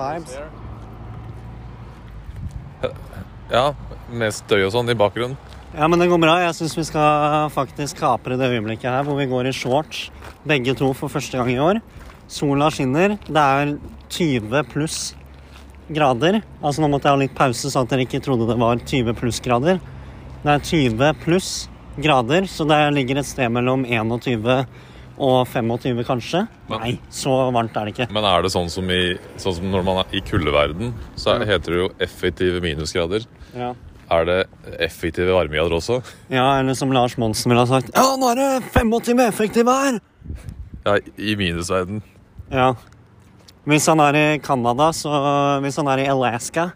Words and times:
vibes. 0.00 0.36
Ja, 3.50 3.70
med 4.10 4.34
støy 4.34 4.62
og 4.64 4.74
sånn 4.74 4.90
i 4.92 4.98
bakgrunnen. 4.98 5.38
Ja, 5.70 5.86
men 5.86 6.02
det 6.02 6.08
går 6.10 6.18
bra. 6.22 6.34
Jeg 6.42 6.56
syns 6.58 6.74
vi 6.78 6.84
skal 6.88 7.50
faktisk 7.54 8.00
kapre 8.02 8.38
det 8.38 8.48
øyeblikket 8.50 8.90
her 8.90 9.06
hvor 9.06 9.18
vi 9.20 9.28
går 9.30 9.50
i 9.50 9.54
shorts, 9.54 10.08
begge 10.46 10.74
to 10.78 10.90
for 10.98 11.12
første 11.12 11.38
gang 11.38 11.50
i 11.52 11.60
år. 11.62 11.80
Sola 12.30 12.70
skinner. 12.74 13.16
Det 13.26 13.44
er 13.44 13.74
20 14.10 14.64
pluss 14.70 14.98
grader. 15.90 16.40
Altså 16.62 16.82
Nå 16.82 16.90
måtte 16.90 17.10
jeg 17.10 17.16
ha 17.16 17.22
litt 17.22 17.38
pause, 17.38 17.70
så 17.70 17.82
at 17.82 17.90
dere 17.90 18.06
ikke 18.06 18.22
trodde 18.22 18.48
det 18.50 18.58
var 18.58 18.82
20 18.82 19.14
pluss 19.18 19.42
grader. 19.42 19.78
Det 20.42 20.54
er 20.56 20.66
20 20.70 21.12
pluss 21.22 21.50
grader, 22.00 22.46
så 22.50 22.64
det 22.66 22.78
ligger 22.96 23.20
et 23.20 23.28
sted 23.28 23.50
mellom 23.52 23.82
21 23.84 24.14
og 24.14 24.89
25, 25.20 26.00
kanskje. 26.08 26.40
Men- 26.70 26.80
Nei, 26.80 26.92
så 27.12 27.34
varmt 27.52 27.76
er 27.76 27.84
det 27.86 27.94
ikke. 27.94 28.08
Men 28.12 28.24
er 28.24 28.42
det 28.42 28.50
sånn 28.54 28.70
som, 28.72 28.88
i, 28.90 29.18
sånn 29.36 29.54
som 29.58 29.70
når 29.70 29.84
man 29.84 30.00
er 30.02 30.16
i 30.16 30.20
kuldeverden, 30.24 30.94
så 31.16 31.34
er- 31.36 31.44
heter 31.46 31.70
det 31.74 31.80
jo 31.82 31.88
effektive 32.00 32.60
minusgrader. 32.64 33.26
Ja. 33.54 33.74
Er 34.10 34.24
det 34.24 34.46
effektive 34.80 35.30
varmegrader 35.30 35.76
også? 35.76 36.02
ja, 36.30 36.58
eller 36.58 36.74
som 36.74 36.90
Lars 36.90 37.16
Monsen 37.16 37.48
ville 37.52 37.60
ha 37.62 37.66
sagt 37.66 37.90
Ja, 37.94 38.16
nå 38.18 38.30
er 38.32 38.34
det 38.40 38.72
25 38.72 39.20
effektive 39.28 39.70
her! 39.70 40.00
Ja, 40.84 40.96
i 41.18 41.36
minusverden. 41.36 42.02
Ja. 42.50 42.72
Hvis 43.66 43.86
han 43.86 44.00
er 44.00 44.16
i 44.16 44.38
Canada, 44.38 44.90
så 44.90 45.60
Hvis 45.62 45.76
han 45.76 45.86
er 45.86 45.98
i 45.98 46.08
Alaska, 46.08 46.72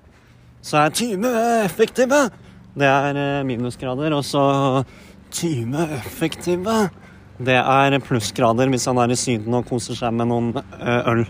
så 0.63 0.85
er 0.87 0.91
20 0.91 1.25
effektive. 1.65 2.31
Det 2.77 2.87
er 2.87 3.17
eh, 3.17 3.43
minusgrader. 3.45 4.13
Og 4.15 4.23
så 4.23 4.85
20 5.33 5.75
effektive. 5.99 6.91
Det 7.45 7.57
er 7.61 7.99
plussgrader 8.05 8.71
hvis 8.73 8.87
han 8.91 9.01
er 9.03 9.13
i 9.13 9.19
Syden 9.19 9.57
og 9.59 9.67
koser 9.69 9.99
seg 9.99 10.15
med 10.17 10.31
noen 10.31 10.53
eh, 10.57 11.11
øl. 11.13 11.25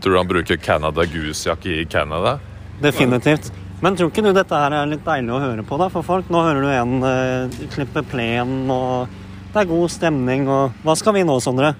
Tror 0.00 0.14
du 0.14 0.18
han 0.18 0.28
bruker 0.30 0.56
Canada 0.56 1.04
Goose-jakke 1.04 1.82
i 1.82 1.84
Canada? 1.84 2.38
Definitivt. 2.80 3.50
Men 3.80 3.96
tror 3.96 4.10
ikke 4.10 4.24
du 4.24 4.32
dette 4.36 4.56
her 4.56 4.74
er 4.76 4.88
litt 4.88 5.04
deilig 5.04 5.32
å 5.32 5.40
høre 5.40 5.64
på 5.64 5.76
da, 5.80 5.88
for 5.92 6.04
folk? 6.04 6.28
Nå 6.32 6.40
hører 6.44 6.64
du 6.64 6.70
en 6.72 7.04
uh, 7.04 7.68
klippe 7.72 8.02
plen, 8.08 8.68
og 8.72 9.08
det 9.52 9.62
er 9.62 9.70
god 9.70 9.92
stemning, 9.92 10.48
og 10.52 10.76
Hva 10.84 10.96
skal 11.00 11.16
vi 11.16 11.24
nå, 11.24 11.36
Sondre? 11.44 11.72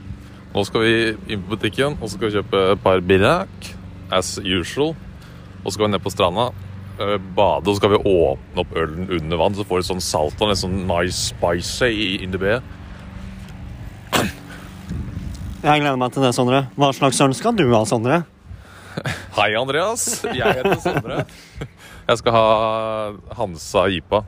Nå 0.50 0.64
skal 0.66 0.84
vi 0.84 0.94
inn 1.30 1.44
på 1.44 1.54
butikken 1.54 1.94
og 2.00 2.08
så 2.08 2.16
skal 2.16 2.26
vi 2.26 2.40
kjøpe 2.40 2.62
et 2.72 2.82
par 2.82 3.04
billak, 3.06 3.70
as 4.10 4.34
usual. 4.42 4.96
Og 5.60 5.68
så 5.68 5.76
skal 5.76 5.86
vi 5.86 5.92
ned 5.92 6.02
på 6.02 6.12
stranda, 6.12 6.48
eh, 6.98 7.16
bade, 7.36 7.68
og 7.68 7.70
så 7.70 7.76
skal 7.78 7.94
vi 7.94 8.02
åpne 8.10 8.64
opp 8.64 8.76
ølen 8.80 9.12
under 9.20 9.40
vann. 9.40 9.54
Så 9.54 9.68
får 9.68 9.80
du 9.80 9.88
sånn 9.92 10.04
salt 10.04 10.40
og 10.40 10.50
litt 10.50 10.60
sånn 10.60 10.82
nice 10.88 11.30
spicy 11.30 12.18
in 12.24 12.32
the 12.32 12.40
bay. 12.40 12.58
Jeg 15.60 15.82
gleder 15.82 15.98
meg 16.00 16.12
til 16.14 16.24
det, 16.24 16.30
Sondre. 16.32 16.62
Hva 16.80 16.88
slags 16.96 17.18
øl 17.20 17.34
skal 17.36 17.52
du 17.58 17.66
ha, 17.68 17.82
Sondre? 17.84 18.22
Hei, 19.36 19.50
Andreas. 19.60 20.22
Jeg 20.24 20.56
heter 20.56 20.78
Sondre. 20.80 21.18
Jeg 22.08 22.20
skal 22.22 22.32
ha 22.32 22.44
Hansa 23.36 23.82
Jipa. 23.92 24.22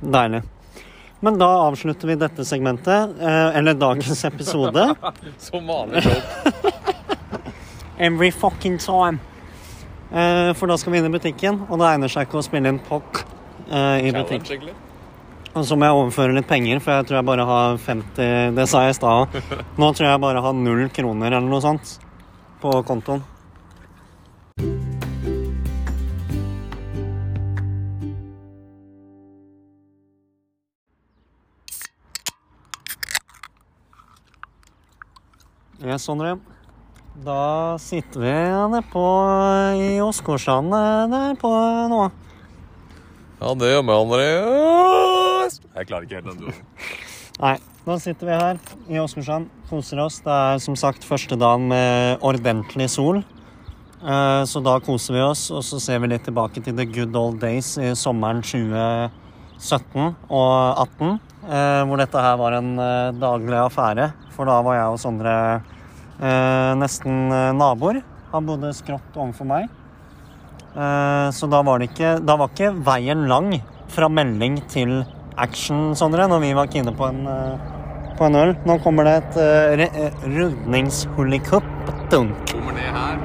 Deilig. 0.00 0.40
Men 1.24 1.36
da 1.40 1.50
avslutter 1.66 2.08
vi 2.08 2.16
dette 2.20 2.46
segmentet, 2.48 3.12
eh, 3.20 3.58
eller 3.60 3.76
dagens 3.76 4.24
episode. 4.24 4.86
Som 5.46 5.68
vanlig. 5.68 6.02
Every 8.08 8.32
fucking 8.32 8.80
time. 8.80 9.20
Eh, 10.12 10.50
for 10.56 10.72
da 10.72 10.80
skal 10.80 10.96
vi 10.96 11.02
inn 11.02 11.10
i 11.10 11.12
butikken, 11.12 11.60
og 11.68 11.76
det 11.80 11.92
egner 11.92 12.12
seg 12.12 12.24
ikke 12.28 12.40
å 12.40 12.44
spille 12.48 12.72
inn 12.72 12.80
POC 12.88 13.20
eh, 13.68 14.08
i 14.08 14.16
butikk. 14.16 14.48
Og 15.54 15.62
så 15.62 15.76
må 15.78 15.86
jeg 15.86 15.94
overføre 15.94 16.34
litt 16.34 16.48
penger, 16.50 16.80
for 16.82 16.98
jeg 16.98 17.06
tror 17.06 17.20
jeg 17.20 17.26
bare 17.28 17.44
har 17.46 17.76
50 17.78 18.56
Det 18.56 18.64
sa 18.66 18.80
jeg 18.82 18.96
i 18.96 18.98
stad. 18.98 19.36
Nå 19.80 19.92
tror 19.94 20.08
jeg 20.08 20.22
bare 20.24 20.42
har 20.42 20.56
null 20.58 20.88
kroner 20.90 21.30
eller 21.30 21.46
noe 21.46 21.62
sånt 21.62 21.94
på 22.58 22.72
kontoen. 22.88 23.22
Ja, 35.84 35.98
Sondre. 36.00 36.38
Da 37.22 37.76
sitter 37.78 38.24
vi 38.24 38.32
nede 38.32 38.80
på 38.90 39.04
i 39.78 40.00
Åsgårdstrand 40.02 40.72
der 41.12 41.36
på 41.38 41.52
nå. 41.92 42.00
Ja, 43.38 43.54
det 43.60 43.70
gjør 43.70 43.84
vi, 43.84 43.86
meg, 43.86 45.23
Andreas. 45.44 45.60
Jeg 45.76 45.88
klarer 45.88 46.06
ikke 46.06 46.20
helt 46.20 46.40
den. 46.40 46.64
Nei, 47.42 47.54
nå 47.84 47.96
sitter 48.00 48.28
vi 48.28 48.36
her 48.38 48.58
i 48.94 48.98
Åsgårdstrand, 49.02 49.48
koser 49.68 50.00
oss. 50.04 50.20
Det 50.24 50.32
er 50.32 50.60
som 50.62 50.76
sagt 50.78 51.04
første 51.04 51.36
dagen 51.36 51.66
med 51.68 52.22
ordentlig 52.24 52.86
sol. 52.90 53.22
Eh, 54.04 54.44
Så 54.44 54.62
da 54.62 54.78
koser 54.80 55.14
vi 55.14 55.20
oss, 55.24 55.50
og 55.50 55.62
så 55.64 55.80
ser 55.80 55.98
vi 56.00 56.08
litt 56.12 56.24
tilbake 56.24 56.62
til 56.62 56.76
the 56.76 56.84
good 56.86 57.14
old 57.16 57.40
days 57.40 57.76
i 57.78 57.92
sommeren 57.96 58.42
2017 58.42 60.14
og 60.30 60.78
18. 60.86 61.20
eh, 61.48 61.82
Hvor 61.88 61.96
dette 61.98 62.20
her 62.24 62.36
var 62.36 62.52
en 62.60 62.78
eh, 62.78 63.12
daglig 63.12 63.58
affære. 63.58 64.12
For 64.34 64.44
da 64.46 64.60
var 64.62 64.74
jeg 64.76 64.92
og 64.94 64.98
Sondre 65.00 65.36
nesten 66.78 67.26
naboer. 67.58 67.96
Han 68.30 68.46
bodde 68.46 68.70
skrått 68.72 69.16
overfor 69.18 69.46
meg. 69.48 69.64
Så 71.34 71.48
da 71.50 71.60
var 71.66 71.78
det 71.78 71.88
ikke 71.90 72.12
Da 72.22 72.36
var 72.38 72.50
ikke 72.50 72.70
veien 72.86 73.26
lang 73.30 73.48
fra 73.90 74.08
melding 74.10 74.60
til 74.70 75.04
action, 75.36 75.94
Sondre, 75.96 76.28
når 76.28 76.42
vi 76.42 76.52
var 76.56 76.70
kine 76.72 76.92
på 76.94 77.06
en, 77.08 77.26
eh, 77.26 78.14
på 78.18 78.24
en 78.28 78.34
øl. 78.34 78.54
Nå 78.66 78.78
kommer 78.84 79.04
det 79.08 79.14
et 79.22 79.36
uh, 79.36 79.84
eh, 79.84 80.12
rundningshullikupp. 80.24 81.70
Dunk. 82.10 82.36
Kommer 82.52 82.72
det 82.72 82.90
her. 82.94 83.18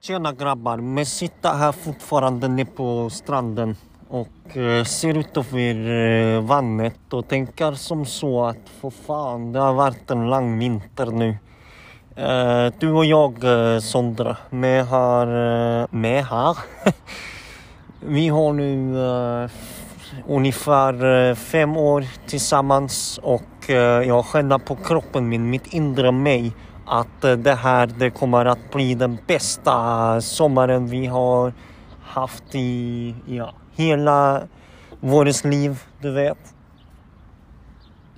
Tjena 0.00 0.32
grabbar, 0.32 0.80
vi 0.96 1.04
sitter 1.04 1.54
her 1.54 1.72
fortfarande 1.72 2.48
nede 2.48 2.70
på 2.74 3.10
stranden 3.10 3.76
och 4.08 4.56
eh, 4.56 4.84
ser 4.84 5.18
utover 5.18 6.40
vannet 6.40 7.12
og 7.12 7.18
och 7.18 7.28
tänker 7.28 7.72
som 7.72 8.06
så 8.06 8.44
att 8.44 8.68
för 8.80 8.90
fan, 8.90 9.52
det 9.52 9.60
har 9.60 9.74
vært 9.74 10.10
en 10.10 10.30
lang 10.30 10.58
vinter 10.58 11.06
nu. 11.06 11.36
Eh, 12.16 12.72
du 12.80 12.88
og 12.90 13.04
jeg, 13.06 13.34
Sondre, 13.38 13.80
Sondra, 13.86 14.36
vi 14.50 14.72
har... 14.82 15.28
Eh, 15.28 15.86
vi 15.92 16.16
har? 16.26 16.58
vi 18.00 18.28
har 18.28 18.52
nå 18.52 18.64
eh, 18.98 19.50
ungefär 20.26 21.04
eh, 21.04 21.34
fem 21.34 21.76
år 21.76 22.04
tillsammans 22.26 23.20
och 23.22 23.70
eh, 23.70 24.08
jag 24.08 24.26
känner 24.26 24.58
på 24.58 24.76
kroppen 24.76 25.28
min, 25.28 25.50
mitt 25.50 25.66
inre 25.74 26.12
mig 26.12 26.52
att 26.86 27.24
eh, 27.24 27.32
det 27.32 27.54
här 27.54 27.86
det 27.86 28.10
kommer 28.10 28.44
att 28.44 28.72
bli 28.72 28.94
den 28.94 29.18
bästa 29.26 30.20
sommaren 30.20 30.86
vi 30.86 31.06
har 31.06 31.52
haft 32.02 32.54
i 32.54 33.14
ja, 33.26 33.54
hela 33.76 34.42
vårt 35.00 35.44
liv, 35.44 35.78
du 36.00 36.10
vet. 36.10 36.54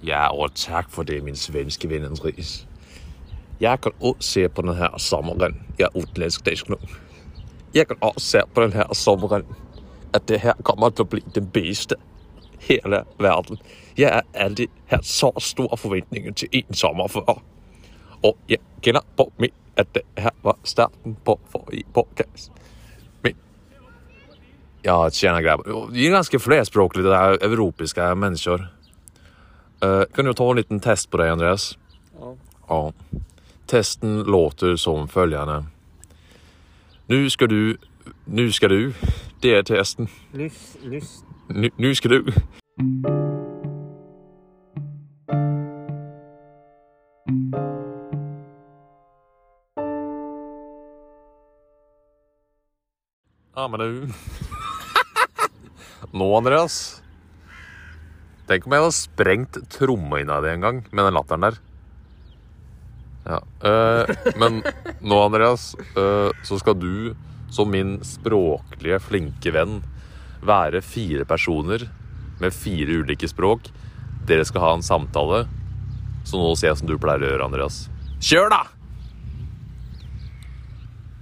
Ja, 0.00 0.30
og 0.30 0.54
tak 0.54 0.90
for 0.90 1.04
det, 1.04 1.22
min 1.22 1.36
svenske 1.36 1.88
ven 1.88 2.04
Andreas. 2.04 2.66
Jeg 3.62 3.80
kan 3.80 3.92
også 4.00 4.30
se 4.30 4.48
på 4.48 4.62
denne 4.62 4.88
sommeren. 4.98 5.60
Jeg 5.78 5.84
er 5.86 5.96
utenlandsk 5.96 6.46
dansk 6.46 6.68
nå. 6.72 6.78
Jeg 7.74 7.86
kan 7.86 7.96
også 8.00 8.26
se 8.26 8.40
på 8.54 8.64
denne 8.64 8.86
sommeren, 8.94 9.44
at 10.14 10.26
det 10.28 10.40
her 10.42 10.58
kommer 10.66 10.90
til 10.90 11.06
å 11.06 11.10
bli 11.12 11.22
den 11.34 11.46
beste 11.54 11.96
hele 12.66 13.04
verden. 13.22 13.62
Jeg 13.96 14.10
har 14.10 14.26
aldri 14.34 14.66
hatt 14.90 15.06
så 15.06 15.30
store 15.38 15.78
forventninger 15.78 16.34
til 16.34 16.48
en 16.58 16.74
sommer 16.74 17.08
før. 17.08 17.38
Og 18.26 18.36
jeg 18.50 18.58
kjenner 18.82 19.06
på 19.16 19.30
meg 19.38 19.54
at 19.78 19.94
det 19.94 20.02
her 20.18 20.34
var 20.42 20.58
starten 20.64 21.14
på 21.24 21.38
forrige 21.54 21.86
podcast. 21.94 22.50
Men 23.22 23.38
Ja, 24.84 25.08
tjena 25.10 25.40
greier. 25.40 25.90
Vi 25.92 26.06
er 26.06 26.16
ganske 26.18 26.38
flerspråklige, 26.38 27.06
det 27.06 27.14
er 27.14 27.46
europeiske 27.46 28.14
mennesker. 28.14 28.70
Uh, 29.84 30.02
kan 30.14 30.24
du 30.24 30.32
ta 30.32 30.50
en 30.50 30.56
liten 30.58 30.80
test 30.80 31.10
på 31.10 31.22
deg, 31.22 31.30
Andreas? 31.30 31.76
Ja. 32.18 32.34
Ja. 32.68 32.90
Testen 33.72 34.22
låter 34.22 34.76
som 34.76 35.08
följande. 35.08 35.64
Nu 37.06 37.30
ska 37.30 37.46
du... 37.46 37.78
Nu 38.24 38.52
ska 38.52 38.68
du... 38.68 38.92
Det 39.40 39.54
är 39.54 39.62
testen. 39.62 40.08
Lyss, 40.32 40.76
lyss. 40.82 41.24
Nu, 41.48 41.70
nu 41.76 41.94
ska 41.94 42.08
du... 42.08 42.26
Ja, 53.54 53.68
men 53.68 53.80
du... 53.80 54.08
Nå, 56.12 56.36
Andreas. 56.36 57.02
Tenk 58.46 58.66
om 58.66 58.72
jeg 58.72 58.84
hadde 58.84 59.00
sprengt 59.00 59.62
trommehinna 59.72 60.42
di 60.44 60.52
en 60.52 60.60
gang 60.60 60.86
med 60.90 61.04
den 61.04 61.14
latteren 61.14 61.48
der. 61.48 61.71
Ja. 63.24 63.38
eh, 63.62 64.14
men 64.36 64.62
nå, 65.00 65.18
Andreas, 65.18 65.74
eh, 65.96 66.30
så 66.42 66.58
skal 66.58 66.78
du, 66.78 67.14
som 67.50 67.70
min 67.70 68.00
språklige, 68.04 68.98
flinke 69.00 69.52
venn, 69.54 69.80
være 70.42 70.82
fire 70.82 71.24
personer 71.28 71.86
med 72.42 72.54
fire 72.54 73.02
ulike 73.02 73.28
språk. 73.30 73.70
Dere 74.26 74.44
skal 74.46 74.64
ha 74.64 74.72
en 74.74 74.86
samtale. 74.86 75.44
Så 76.26 76.38
nå 76.38 76.54
ser 76.58 76.72
jeg 76.72 76.80
som 76.82 76.90
du 76.90 76.96
pleier 77.02 77.22
å 77.22 77.32
gjøre, 77.32 77.46
Andreas. 77.50 77.82
Kjør, 78.22 78.50
da! 78.50 78.62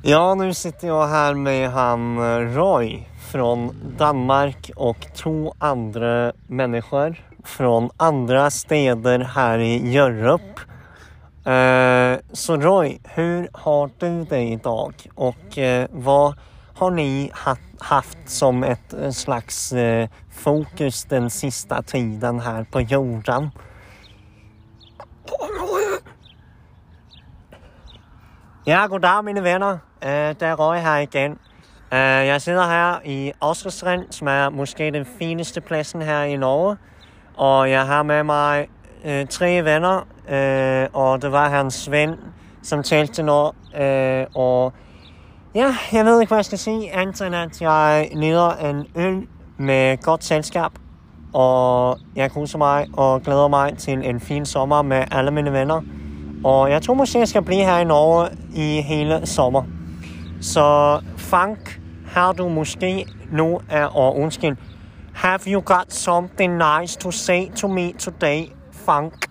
Ja, 0.05 0.23
nå 0.32 0.47
sitter 0.56 0.88
jeg 0.88 1.12
her 1.12 1.37
med 1.37 1.67
han 1.76 2.14
eh, 2.17 2.55
Roy 2.56 3.02
från 3.31 3.69
Danmark 4.00 4.70
og 4.76 5.05
to 5.17 5.52
andre 5.61 6.32
mennesker 6.49 7.19
från 7.44 7.91
andre 7.97 8.50
steder 8.50 9.25
her 9.37 9.58
i 9.58 9.75
Hjørup. 9.93 10.64
Eh, 11.46 12.19
så 12.32 12.56
Roy, 12.56 12.98
hur 13.04 13.48
har 13.54 13.90
du 13.98 14.25
det 14.25 14.42
idag 14.42 14.94
och 15.14 15.58
eh, 15.58 15.88
vad 15.90 16.34
har 16.75 16.90
ni 16.90 17.32
haft 17.81 18.19
som 18.26 18.64
ett 18.64 18.92
eh, 18.92 19.10
slags 19.10 19.72
eh, 19.72 20.08
fokus 20.31 21.04
den 21.04 21.31
sista 21.31 21.82
tiden 21.82 22.40
här 22.40 22.64
på 22.64 22.81
jorden? 22.81 23.50
Ja, 28.66 28.87
goddag 28.87 29.25
mine 29.25 29.40
venner. 29.40 29.78
Det 30.00 30.42
er 30.42 30.56
Roy 30.56 30.78
her 30.78 30.98
igen. 31.00 31.38
Eh, 31.92 32.26
jeg 32.26 32.42
sitter 32.42 32.66
her 32.66 33.00
i 33.04 33.32
Åsgårdstrand, 33.40 34.06
som 34.10 34.28
er 34.28 34.48
måske 34.50 34.90
den 34.90 35.06
fineste 35.19 35.60
plassen 35.60 36.02
her 36.02 36.22
i 36.22 36.37
Norge. 36.37 36.76
Og 37.37 37.70
jeg 37.70 37.87
har 37.87 38.02
med 38.02 38.25
meg 38.25 38.69
tre 39.31 39.64
venner, 39.64 40.06
og 40.94 41.23
det 41.23 41.32
var 41.32 41.49
hans 41.49 41.91
ven 41.91 42.15
som 42.62 42.82
talte 42.82 43.23
nå. 43.23 43.55
Eh, 43.75 44.27
og 44.35 44.73
ja, 45.55 45.75
jeg 45.93 46.05
vet 46.05 46.21
ikke 46.21 46.35
hva 46.35 46.43
jeg 46.43 46.50
skal 46.50 46.59
si, 46.59 46.77
annet 46.93 47.23
enn 47.27 47.35
at 47.35 47.61
jeg 47.62 48.11
nyter 48.15 48.62
en 48.69 48.85
øl 48.94 49.23
med 49.59 50.03
godt 50.03 50.25
selskap. 50.25 50.79
Og 51.35 51.99
jeg 52.17 52.31
koser 52.31 52.59
meg 52.59 52.91
og 52.99 53.23
gleder 53.23 53.49
meg 53.49 53.79
til 53.79 54.03
en 54.06 54.21
fin 54.21 54.47
sommer 54.47 54.82
med 54.82 55.05
alle 55.11 55.31
mine 55.31 55.53
venner. 55.53 55.82
Og 56.44 56.71
jeg 56.71 56.83
tror 56.83 56.94
måske 56.94 57.19
jeg 57.19 57.29
skal 57.29 57.43
bli 57.43 57.56
her 57.56 57.79
i 57.79 57.85
Norge 57.85 58.31
i 58.55 58.81
hele 58.81 59.26
sommer. 59.26 59.62
Så 60.41 61.00
Frank, 61.17 61.81
har 62.06 62.33
du 62.33 62.49
måske 62.49 63.06
nu 63.33 63.61
er 63.71 63.85
og. 63.85 64.31
Have 65.15 65.41
you 65.47 65.61
got 65.61 65.93
something 65.93 66.56
nice 66.56 66.99
to 66.99 67.11
say 67.11 67.50
to 67.56 67.69
me 67.69 67.93
today, 67.93 68.47
Frank? 68.73 69.30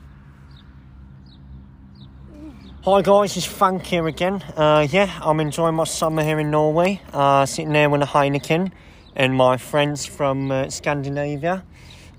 Hi 2.86 3.02
guys, 3.02 3.36
it's 3.36 3.46
Frank 3.46 3.86
here 3.86 4.08
again. 4.08 4.42
Uh, 4.56 4.88
yeah, 4.90 5.20
I'm 5.22 5.42
enjoying 5.42 5.76
my 5.76 5.84
summer 5.84 6.24
here 6.24 6.40
in 6.40 6.50
Norway, 6.50 7.02
uh, 7.12 7.46
sitting 7.46 7.74
there 7.74 7.90
with 7.90 8.02
a 8.02 8.06
Heineken 8.06 8.72
and 9.18 9.36
my 9.36 9.58
friends 9.58 10.06
from 10.06 10.50
uh, 10.50 10.70
Scandinavia. 10.70 11.66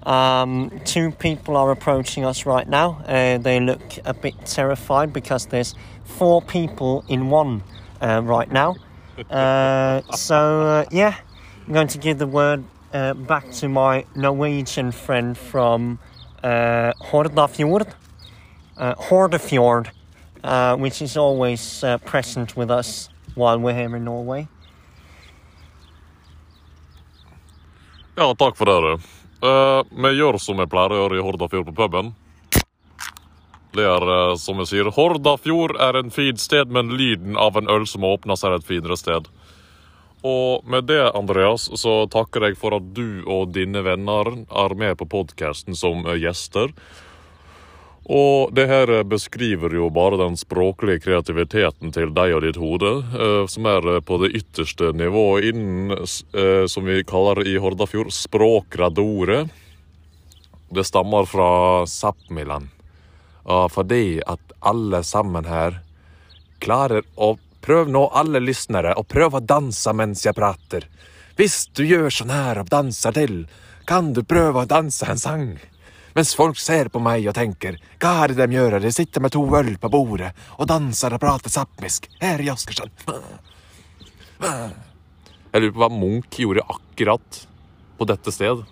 Um, 0.02 0.70
two 0.84 1.12
people 1.12 1.56
are 1.56 1.70
approaching 1.70 2.26
us 2.26 2.44
right 2.44 2.68
now. 2.68 3.00
They 3.06 3.58
look 3.58 3.80
a 4.04 4.12
bit 4.12 4.34
terrified 4.44 5.14
because 5.14 5.46
there's 5.46 5.74
four 6.04 6.42
people 6.42 7.06
in 7.08 7.30
one 7.30 7.62
uh, 8.02 8.20
right 8.22 8.52
now. 8.52 8.76
Uh, 9.30 10.00
so, 10.14 10.62
uh, 10.62 10.84
yeah, 10.90 11.14
I'm 11.66 11.74
going 11.74 11.88
to 11.88 11.98
give 11.98 12.18
the 12.18 12.26
word 12.26 12.64
uh, 12.94 13.12
back 13.12 13.50
to 13.50 13.68
my 13.68 14.06
Norwegian 14.14 14.92
friend 14.92 15.36
from 15.36 15.98
uh, 16.42 16.94
Hordafjord, 17.02 17.92
uh, 18.78 18.94
Hordefjord, 18.94 19.90
uh, 20.44 20.76
which 20.76 21.02
is 21.02 21.16
always 21.16 21.84
uh, 21.84 21.98
present 21.98 22.56
with 22.56 22.70
us 22.70 23.10
while 23.34 23.58
we're 23.58 23.74
here 23.74 23.96
in 23.96 24.04
Norway. 24.04 24.46
Ja, 28.16 28.34
takk 28.34 28.56
for 28.56 28.66
det, 28.66 28.80
du. 28.80 29.10
Uh, 29.46 29.84
vi 30.02 30.16
gjør 30.18 30.38
som 30.38 30.58
vi 30.60 30.66
pleier 30.68 30.92
å 30.92 31.04
gjøre 31.04 31.20
i 31.20 31.22
Hordafjord 31.24 31.70
på 31.70 31.76
puben. 31.78 32.12
Det 33.72 33.86
er 33.86 34.04
uh, 34.04 34.36
som 34.36 34.58
vi 34.60 34.66
sier, 34.68 34.90
Hordafjord 34.92 35.78
er 35.80 36.00
en 36.00 36.10
fint 36.12 36.40
sted, 36.40 36.68
men 36.68 36.92
lyden 36.98 37.38
av 37.38 37.56
en 37.56 37.70
øl 37.70 37.86
som 37.88 38.04
åpnes, 38.04 38.44
er 38.44 38.58
et 38.58 38.66
finere 38.66 38.98
sted. 39.00 39.30
Og 40.26 40.66
med 40.68 40.84
det, 40.84 41.00
Andreas, 41.16 41.70
så 41.80 42.04
takker 42.12 42.44
jeg 42.44 42.58
for 42.60 42.76
at 42.76 42.90
du 42.96 43.22
og 43.24 43.54
dine 43.56 43.80
venner 43.86 44.28
er 44.44 44.74
med 44.76 44.98
på 45.00 45.08
podkasten 45.08 45.78
som 45.78 46.04
eh, 46.04 46.18
gjester. 46.20 46.74
Og 48.08 48.54
det 48.56 48.66
her 48.70 48.90
beskriver 49.04 49.74
jo 49.76 49.90
bare 49.92 50.18
den 50.18 50.38
språklige 50.40 51.02
kreativiteten 51.04 51.92
til 51.94 52.14
deg 52.16 52.34
og 52.34 52.42
ditt 52.46 52.58
hode, 52.58 52.92
eh, 53.12 53.44
som 53.50 53.68
er 53.68 54.00
på 54.06 54.18
det 54.22 54.32
ytterste 54.40 54.92
nivået 54.96 55.50
innen, 55.52 55.92
eh, 55.92 56.64
som 56.66 56.88
vi 56.88 57.04
kaller 57.04 57.42
i 57.46 57.58
Hordafjord, 57.60 58.10
språkradoret. 58.14 59.50
Det 60.70 60.86
stammer 60.86 61.26
fra 61.26 61.84
Sápmiland. 61.84 62.68
Fordi 63.70 64.20
at 64.26 64.52
alle 64.60 65.00
sammen 65.02 65.44
her 65.48 65.80
klarer 66.60 67.02
å 67.16 67.36
Prøv 67.60 67.90
nå, 67.92 68.06
alle 68.16 68.40
lyttere, 68.40 68.94
å 68.96 69.04
prøve 69.04 69.36
å 69.36 69.44
danse 69.44 69.92
mens 69.92 70.24
jeg 70.24 70.36
prater. 70.36 70.86
Hvis 71.36 71.66
du 71.76 71.84
gjør 71.84 72.08
sånn 72.12 72.32
her 72.32 72.62
og 72.62 72.70
danser 72.72 73.14
til, 73.16 73.34
kan 73.88 74.14
du 74.16 74.22
prøve 74.24 74.62
å 74.62 74.68
danse 74.68 75.04
en 75.04 75.20
sang. 75.20 75.44
Mens 76.16 76.32
folk 76.34 76.58
ser 76.58 76.90
på 76.90 77.02
meg 77.02 77.28
og 77.30 77.36
tenker, 77.36 77.78
hva 78.02 78.16
er 78.24 78.32
det 78.32 78.40
de 78.42 78.58
gjør? 78.58 78.80
De 78.82 78.90
sitter 78.94 79.22
med 79.22 79.34
to 79.34 79.44
øl 79.58 79.76
på 79.78 79.90
bordet 79.92 80.32
og 80.56 80.68
danser 80.70 81.14
og 81.14 81.22
prater 81.22 81.52
sapmisk 81.52 82.08
her 82.22 82.42
i 82.42 82.50
Askersand. 82.50 82.90
Jeg 84.40 85.62
lurer 85.62 85.74
på 85.74 85.82
hva 85.82 85.90
Munch 85.92 86.42
gjorde 86.42 86.66
akkurat 86.66 87.40
på 87.98 88.08
dette 88.08 88.34
sted. 88.34 88.62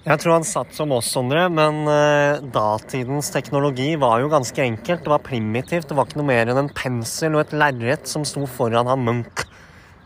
Jeg 0.00 0.16
tror 0.22 0.38
han 0.38 0.46
satt 0.48 0.72
som 0.72 0.92
oss, 0.96 1.10
Sondre, 1.12 1.42
men 1.52 1.82
uh, 1.84 2.40
datidens 2.52 3.28
teknologi 3.34 3.92
var 4.00 4.22
jo 4.22 4.30
ganske 4.32 4.64
enkelt. 4.64 5.04
Det 5.04 5.12
var 5.12 5.24
primitivt. 5.24 5.90
Det 5.90 5.96
var 5.96 6.08
ikke 6.08 6.22
noe 6.22 6.30
mer 6.30 6.48
enn 6.48 6.62
en 6.62 6.72
pensel 6.72 7.36
og 7.36 7.44
et 7.44 7.52
lerret 7.52 8.08
som 8.08 8.24
sto 8.28 8.46
foran 8.48 8.88
han 8.88 9.04
Munch. 9.04 9.44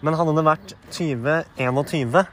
Men 0.02 0.18
hadde 0.18 0.34
det 0.36 0.46
vært 0.46 0.74
2021 0.90 2.26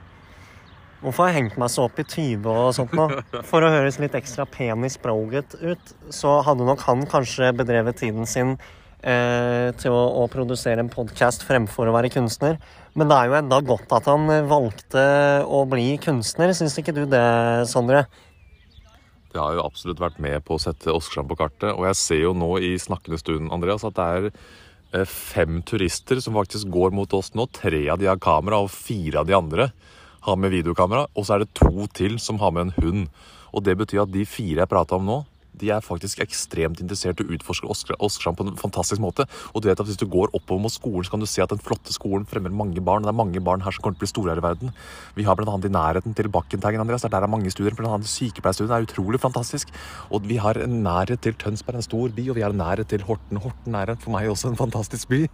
Hvorfor 1.02 1.26
har 1.26 1.32
jeg 1.32 1.40
hengt 1.40 1.58
meg 1.58 1.72
så 1.74 1.88
opp 1.88 1.98
i 1.98 2.06
20 2.06 2.46
og 2.46 2.76
sånt 2.78 2.92
nå? 2.94 3.08
For 3.50 3.66
å 3.66 3.72
høres 3.74 3.98
litt 4.02 4.14
ekstra 4.18 4.46
pen 4.46 4.86
i 4.86 4.92
språket 4.92 5.56
ut, 5.58 5.94
så 6.14 6.38
hadde 6.46 6.68
nok 6.68 6.84
han 6.86 7.08
kanskje 7.10 7.50
bedrevet 7.58 7.98
tiden 8.04 8.28
sin 8.30 8.54
eh, 8.54 9.72
til 9.82 9.96
å, 9.98 10.04
å 10.22 10.28
produsere 10.30 10.84
en 10.84 10.92
podkast 10.94 11.46
fremfor 11.48 11.90
å 11.90 11.96
være 11.96 12.12
kunstner. 12.14 12.60
Men 12.94 13.10
det 13.10 13.18
er 13.18 13.32
jo 13.32 13.38
enda 13.40 13.58
godt 13.66 13.96
at 13.98 14.10
han 14.12 14.30
valgte 14.52 15.06
å 15.48 15.64
bli 15.70 15.96
kunstner. 16.04 16.54
Syns 16.54 16.78
ikke 16.78 16.94
du 16.94 17.08
det, 17.10 17.24
Sondre? 17.72 18.04
Det 19.32 19.40
har 19.40 19.56
jo 19.56 19.64
absolutt 19.64 20.02
vært 20.04 20.20
med 20.22 20.38
på 20.46 20.58
å 20.58 20.62
sette 20.62 20.92
Åsgårdstrand 20.92 21.32
på 21.32 21.40
kartet. 21.40 21.72
Og 21.72 21.88
jeg 21.88 21.98
ser 21.98 22.22
jo 22.28 22.36
nå 22.38 22.52
i 22.62 22.76
snakkende 22.82 23.18
stund, 23.18 23.50
Andreas, 23.56 23.88
at 23.88 23.98
det 23.98 24.06
er 24.20 24.30
eh, 24.30 25.10
fem 25.10 25.64
turister 25.66 26.22
som 26.22 26.38
faktisk 26.38 26.70
går 26.70 26.94
mot 26.94 27.18
oss 27.18 27.34
nå. 27.34 27.48
Tre 27.58 27.82
av 27.90 27.98
de 27.98 28.12
har 28.12 28.22
kamera, 28.22 28.62
og 28.62 28.70
fire 28.76 29.24
av 29.24 29.32
de 29.32 29.40
andre 29.40 29.72
har 30.26 30.38
med 30.40 30.54
videokamera. 30.54 31.08
Og 31.16 31.28
så 31.28 31.36
er 31.36 31.44
det 31.44 31.54
to 31.58 31.88
til 31.98 32.20
som 32.22 32.40
har 32.42 32.54
med 32.56 32.68
en 32.70 32.76
hund. 32.80 33.08
Og 33.52 33.66
det 33.66 33.78
betyr 33.80 34.06
at 34.06 34.14
de 34.14 34.26
fire 34.26 34.64
jeg 34.64 34.72
prata 34.72 34.98
om 34.98 35.08
nå, 35.08 35.20
de 35.60 35.72
er 35.74 35.84
faktisk 35.84 36.22
ekstremt 36.24 36.80
interessert 36.82 37.20
i 37.20 37.26
å 37.26 37.36
utforske 37.36 37.68
Åsgårdstrand 37.72 38.38
på 38.40 38.46
en 38.48 38.60
fantastisk 38.60 39.02
måte. 39.04 39.26
Og 39.52 39.62
du 39.62 39.70
vet 39.70 39.80
at 39.80 39.88
hvis 39.88 40.00
du 40.00 40.08
går 40.10 40.32
oppover 40.38 40.64
mot 40.64 40.74
skolen, 40.74 41.06
så 41.06 41.14
kan 41.14 41.24
du 41.24 41.30
se 41.30 41.44
at 41.44 41.52
den 41.52 41.62
flotte 41.62 41.94
skolen 41.96 42.26
fremmer 42.30 42.54
mange 42.54 42.82
barn. 42.82 43.04
og 43.04 43.10
Det 43.10 43.14
er 43.14 43.20
mange 43.20 43.44
barn 43.44 43.66
her 43.66 43.76
som 43.76 43.84
kommer 43.84 44.00
til 44.00 44.02
å 44.02 44.06
bli 44.06 44.12
store 44.14 44.34
her 44.34 44.42
i 44.42 44.46
verden. 44.46 44.74
Vi 45.18 45.28
har 45.28 45.42
annet 45.42 45.68
i 45.68 45.74
nærheten 45.74 46.16
til 46.16 46.32
Bakkenteigen, 46.32 46.84
Andreas. 46.84 47.04
Der 47.04 47.22
er 47.22 47.32
mange 47.32 47.52
studier. 47.52 47.76
Blant 47.76 47.98
annet 47.98 48.12
sykepleierstudiet 48.12 48.76
er 48.76 48.88
utrolig 48.88 49.22
fantastisk. 49.22 49.74
Og 50.12 50.28
vi 50.30 50.38
har 50.42 50.60
en 50.62 50.82
nærhet 50.86 51.22
til 51.22 51.36
Tønsberg, 51.36 51.82
en 51.82 51.88
stor 51.88 52.14
by, 52.16 52.30
og 52.30 52.40
vi 52.40 52.46
har 52.46 52.56
en 52.56 52.62
nærhet 52.62 52.90
til 52.92 53.04
Horten. 53.08 53.42
Horten 53.42 53.76
er 53.76 53.96
for 54.02 54.16
meg 54.16 54.30
også 54.32 54.52
en 54.52 54.60
fantastisk 54.60 55.12
by. 55.12 55.26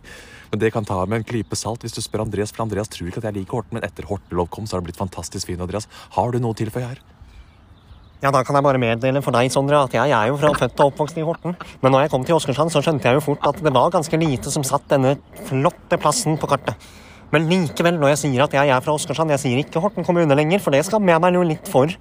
Men 0.51 0.63
det 0.63 0.73
kan 0.73 0.87
ta 0.87 1.03
med 1.05 1.21
en 1.21 1.27
klype 1.27 1.59
salt 1.59 1.85
hvis 1.85 1.95
du 1.95 2.01
spør 2.01 2.25
Andreas, 2.25 2.55
for 2.55 2.65
Andreas 2.65 2.89
tror 2.89 3.11
ikke 3.11 3.21
at 3.21 3.29
jeg 3.29 3.41
liker 3.41 3.59
Horten. 3.59 3.77
Men 3.77 3.85
etter 3.87 4.09
Hortelov 4.09 4.49
kom, 4.49 4.65
så 4.65 4.77
har 4.77 4.83
det 4.83 4.91
blitt 4.91 5.03
fantastisk 5.03 5.51
fint, 5.51 5.61
Andreas. 5.61 5.89
Har 6.17 6.31
du 6.31 6.41
noe 6.41 6.55
å 6.55 6.59
tilføye 6.63 6.89
her? 6.89 7.16
Ja, 8.17 8.31
da 8.33 8.39
kan 8.41 8.55
jeg 8.57 8.65
bare 8.65 8.79
meddele 8.81 9.21
for 9.21 9.35
deg, 9.35 9.51
Sondre, 9.53 9.77
at 9.85 9.93
jeg 9.93 10.09
er 10.09 10.29
jo 10.31 10.37
fra 10.41 10.49
født 10.57 10.79
og 10.81 10.89
oppvokst 10.89 11.19
i 11.21 11.25
Horten. 11.25 11.53
Men 11.83 11.93
når 11.93 12.07
jeg 12.07 12.11
kom 12.15 12.23
til 12.25 12.33
Åsgårdstrand, 12.33 12.71
så 12.73 12.81
skjønte 12.81 13.05
jeg 13.05 13.19
jo 13.19 13.21
fort 13.21 13.43
at 13.45 13.59
det 13.61 13.73
var 13.75 13.91
ganske 13.93 14.17
lite 14.17 14.49
som 14.49 14.63
satt 14.65 14.87
denne 14.89 15.11
flotte 15.45 15.99
plassen 16.01 16.39
på 16.41 16.49
kartet. 16.49 16.87
Men 17.29 17.45
likevel, 17.45 17.99
når 18.01 18.15
jeg 18.15 18.21
sier 18.23 18.45
at 18.47 18.55
jeg 18.57 18.71
er 18.73 18.81
fra 18.81 18.95
Åsgårdstrand, 18.97 19.35
jeg 19.35 19.43
sier 19.43 19.61
ikke 19.61 19.83
Horten 19.83 20.07
kommune 20.07 20.33
lenger, 20.39 20.63
for 20.63 20.73
det 20.73 20.81
skammer 20.87 21.13
jeg 21.13 21.23
meg 21.27 21.37
jo 21.37 21.45
litt 21.45 21.69
for. 21.69 21.93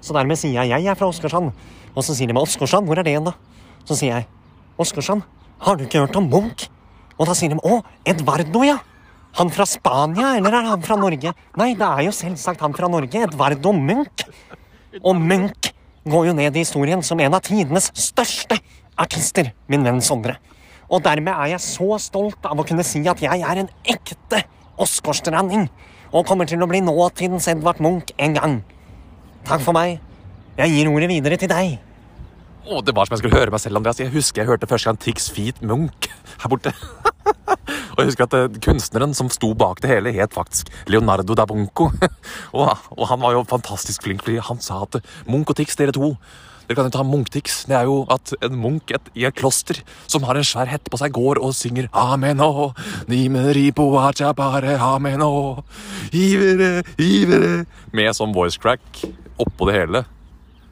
Så 0.00 0.16
dermed 0.16 0.40
sier 0.40 0.56
jeg 0.56 0.72
jeg 0.72 0.88
er 0.88 0.96
fra 0.96 1.10
Åsgårdstrand. 1.12 1.52
Og 1.92 2.06
så 2.06 2.16
sier 2.16 2.30
de 2.30 2.38
meg 2.38 2.48
Åsgårdstrand, 2.48 2.88
hvor 2.88 3.02
er 3.02 3.04
det 3.04 3.12
igjen, 3.12 3.28
da? 3.28 3.34
Så 3.84 3.98
sier 3.98 4.22
jeg 4.22 4.28
Åsgårdstrand, 4.80 5.26
har 5.66 5.76
du 5.76 5.84
ikke 5.84 6.06
hørt 6.06 6.16
om 6.16 6.30
Munch? 6.32 6.70
Og 7.18 7.28
da 7.28 7.34
sier 7.36 7.52
de 7.52 7.60
å, 7.60 7.82
Edvardo, 8.08 8.64
ja. 8.64 8.78
Han 9.36 9.52
fra 9.52 9.68
Spania, 9.68 10.38
eller 10.38 10.62
er 10.62 10.70
han 10.70 10.86
fra 10.86 10.96
Norge? 10.96 11.34
Nei, 11.60 11.74
det 11.76 11.84
er 11.92 12.06
jo 12.06 12.14
selvsagt 12.14 12.64
han 12.64 12.72
fra 12.78 12.88
Norge, 12.88 13.26
Edvardo 13.28 13.74
Munch. 13.76 14.24
Og 15.02 15.16
Munch 15.16 15.72
går 16.08 16.30
jo 16.30 16.36
ned 16.36 16.56
i 16.56 16.64
historien 16.64 17.02
som 17.04 17.20
en 17.20 17.36
av 17.36 17.44
tidenes 17.44 17.90
største 17.98 18.58
artister, 18.98 19.52
min 19.68 19.84
venn 19.86 20.00
Sondre. 20.04 20.38
Og 20.88 21.02
dermed 21.04 21.34
er 21.34 21.52
jeg 21.52 21.64
så 21.64 21.98
stolt 22.00 22.46
av 22.48 22.58
å 22.58 22.64
kunne 22.66 22.86
si 22.86 23.02
at 23.10 23.20
jeg 23.22 23.44
er 23.44 23.62
en 23.62 23.68
ekte 23.84 24.42
Åsgårdstranding. 24.80 25.66
Og 26.14 26.24
kommer 26.24 26.48
til 26.48 26.62
å 26.64 26.68
bli 26.70 26.80
nåtidens 26.80 27.50
Edvard 27.52 27.82
Munch 27.84 28.14
en 28.16 28.36
gang. 28.38 28.54
Takk 29.48 29.60
for 29.64 29.76
meg. 29.76 29.98
Jeg 30.58 30.72
gir 30.72 30.90
ordet 30.90 31.10
videre 31.10 31.36
til 31.40 31.50
deg. 31.52 31.76
Å, 32.68 32.80
det 32.84 32.94
var 32.96 33.08
som 33.08 33.16
jeg 33.16 33.22
skulle 33.22 33.36
høre 33.36 33.52
meg 33.52 33.62
selv, 33.62 33.80
Andreas. 33.80 34.00
Jeg 34.00 34.12
husker 34.12 34.42
jeg 34.42 34.50
hørte 34.50 34.68
første 34.70 34.88
gang 34.88 35.00
Tix 35.00 35.28
Feet 35.32 35.60
Munch 35.64 36.08
her 36.38 36.52
borte. 36.52 36.72
og 37.98 38.04
jeg 38.04 38.12
husker 38.12 38.28
at 38.28 38.34
eh, 38.38 38.58
kunstneren 38.62 39.14
som 39.18 39.26
sto 39.34 39.50
bak 39.58 39.82
det 39.82 39.90
hele, 39.90 40.12
het 40.14 40.36
faktisk 40.36 40.70
Leonardo 40.86 41.34
da 41.34 41.48
Bunco. 41.50 41.88
og, 42.54 42.68
og 42.94 43.08
han 43.10 43.24
var 43.24 43.34
jo 43.34 43.46
fantastisk 43.50 44.06
flink, 44.06 44.22
fordi 44.22 44.38
han 44.38 44.62
sa 44.62 44.84
at 44.84 45.00
Munch 45.26 45.50
og 45.50 45.58
Tix, 45.58 45.74
dere 45.80 45.94
to 45.96 46.12
dere 46.68 46.76
kan 46.76 46.88
jo 46.90 46.92
ta 46.92 47.02
Munch-Tix. 47.02 47.62
Det 47.64 47.74
er 47.78 47.86
jo 47.88 48.02
at 48.12 48.34
en 48.44 48.58
munk 48.60 48.92
et, 48.92 49.06
i 49.16 49.24
et 49.24 49.34
kloster 49.34 49.80
som 50.04 50.26
har 50.28 50.36
en 50.36 50.44
svær 50.44 50.68
hette 50.68 50.92
på 50.92 51.00
seg, 51.00 51.14
går 51.16 51.40
og 51.40 51.54
synger 51.56 51.88
Amen 51.96 52.42
og 52.44 52.76
nimeri 53.08 53.70
på 53.72 53.88
bare 53.88 54.76
amen 54.76 55.24
og 55.24 55.64
ivere, 56.12 56.84
ivere 57.00 57.64
Med 57.96 58.12
sånn 58.12 58.36
voice 58.36 58.60
crack 58.60 59.00
oppå 59.40 59.70
det 59.70 59.78
hele. 59.78 60.04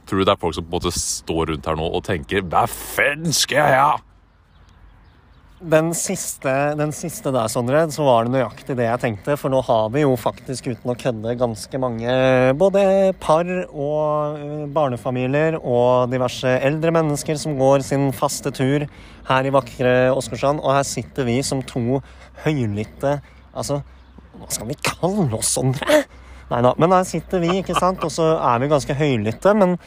Tror 0.06 0.20
du 0.20 0.28
det 0.28 0.36
er 0.36 0.42
folk 0.44 0.54
som 0.54 0.68
på 0.68 0.76
en 0.76 0.76
måte 0.76 0.92
står 0.92 1.54
rundt 1.54 1.66
her 1.66 1.80
nå 1.80 1.88
og 1.88 2.04
tenker 2.04 2.44
Hva 2.44 2.66
faen 2.68 3.32
skal 3.32 3.64
jeg 3.64 3.80
ha? 3.80 4.05
Den 5.56 5.94
siste, 5.96 6.50
den 6.76 6.90
siste 6.92 7.30
der, 7.32 7.48
Sondre, 7.48 7.86
så 7.88 8.04
var 8.04 8.26
det 8.26 8.34
nøyaktig 8.34 8.74
det 8.76 8.90
jeg 8.90 9.00
tenkte. 9.00 9.38
For 9.40 9.48
nå 9.48 9.62
har 9.64 9.86
vi 9.94 10.02
jo 10.02 10.10
faktisk, 10.20 10.68
uten 10.68 10.92
å 10.92 10.96
kødde, 11.00 11.32
ganske 11.40 11.80
mange 11.80 12.16
både 12.60 12.82
par 13.22 13.48
og 13.70 14.36
eh, 14.36 14.66
barnefamilier 14.68 15.56
og 15.56 16.12
diverse 16.12 16.58
eldre 16.60 16.92
mennesker 16.98 17.40
som 17.40 17.56
går 17.56 17.86
sin 17.88 18.10
faste 18.12 18.52
tur 18.52 18.84
her 19.30 19.48
i 19.48 19.54
vakre 19.56 19.96
Åsgårdstrand. 20.12 20.60
Og 20.60 20.76
her 20.76 20.84
sitter 20.84 21.24
vi 21.24 21.40
som 21.46 21.64
to 21.64 22.02
høylytte 22.44 23.16
Altså, 23.56 23.78
hva 24.36 24.52
skal 24.52 24.68
vi 24.68 24.76
kalle 24.84 25.30
oss, 25.32 25.54
Sondre? 25.56 26.02
Nei 26.50 26.64
da. 26.68 26.76
Men 26.76 26.92
her 26.92 27.08
sitter 27.08 27.40
vi, 27.40 27.62
ikke 27.62 27.80
sant, 27.80 28.04
og 28.04 28.12
så 28.12 28.34
er 28.36 28.60
vi 28.60 28.68
ganske 28.68 29.00
høylytte. 29.00 29.56
Men 29.56 29.78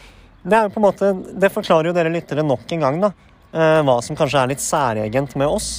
det 0.42 0.58
er 0.58 0.66
jo 0.66 0.74
på 0.74 0.82
en 0.82 0.88
måte 0.88 1.10
Det 1.38 1.52
forklarer 1.54 1.92
jo 1.92 1.94
dere 1.94 2.10
lyttere 2.10 2.42
nok 2.42 2.74
en 2.74 2.88
gang, 2.88 3.04
da 3.06 3.14
hva 3.52 3.96
som 4.06 4.18
kanskje 4.18 4.44
er 4.44 4.52
litt 4.52 4.62
særegent 4.62 5.36
med 5.40 5.50
oss. 5.50 5.70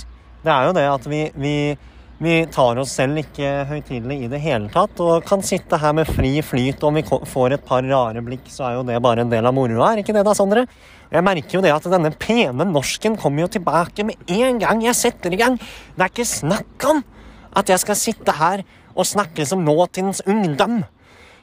Det 0.42 0.50
er 0.50 0.66
jo 0.66 0.74
det 0.74 0.86
at 0.88 1.06
vi, 1.10 1.20
vi, 1.36 1.54
vi 2.20 2.36
tar 2.52 2.78
oss 2.80 2.94
selv 2.96 3.20
ikke 3.20 3.66
høytidelig 3.68 4.16
i 4.24 4.30
det 4.32 4.40
hele 4.40 4.70
tatt, 4.72 4.98
og 5.04 5.26
kan 5.28 5.44
sitte 5.44 5.78
her 5.80 5.94
med 5.96 6.08
fri 6.08 6.32
flyt. 6.44 6.82
Om 6.84 6.96
vi 6.98 7.04
får 7.04 7.56
et 7.56 7.66
par 7.66 7.84
rare 7.86 8.22
blikk, 8.24 8.48
så 8.52 8.66
er 8.66 8.78
jo 8.78 8.86
det 8.88 8.98
bare 9.04 9.26
en 9.26 9.32
del 9.32 9.46
av 9.46 9.56
moroa, 9.56 9.92
er 9.92 10.02
ikke 10.02 10.16
det 10.16 10.24
da, 10.26 10.34
Sondre? 10.36 10.64
Jeg 11.10 11.26
merker 11.26 11.58
jo 11.58 11.62
det 11.64 11.74
at 11.74 11.88
denne 11.90 12.12
pene 12.22 12.66
norsken 12.70 13.18
kommer 13.20 13.44
jo 13.44 13.52
tilbake 13.56 14.06
med 14.06 14.30
en 14.30 14.60
gang 14.62 14.84
jeg 14.84 14.96
setter 14.98 15.34
i 15.34 15.40
gang. 15.40 15.58
Det 15.58 16.06
er 16.06 16.12
ikke 16.12 16.28
snakk 16.28 16.88
om 16.90 17.04
at 17.58 17.72
jeg 17.72 17.82
skal 17.82 17.98
sitte 17.98 18.36
her 18.38 18.64
og 18.94 19.08
snakke 19.08 19.44
som 19.46 19.64
nåtidens 19.66 20.22
ungdom. 20.28 20.82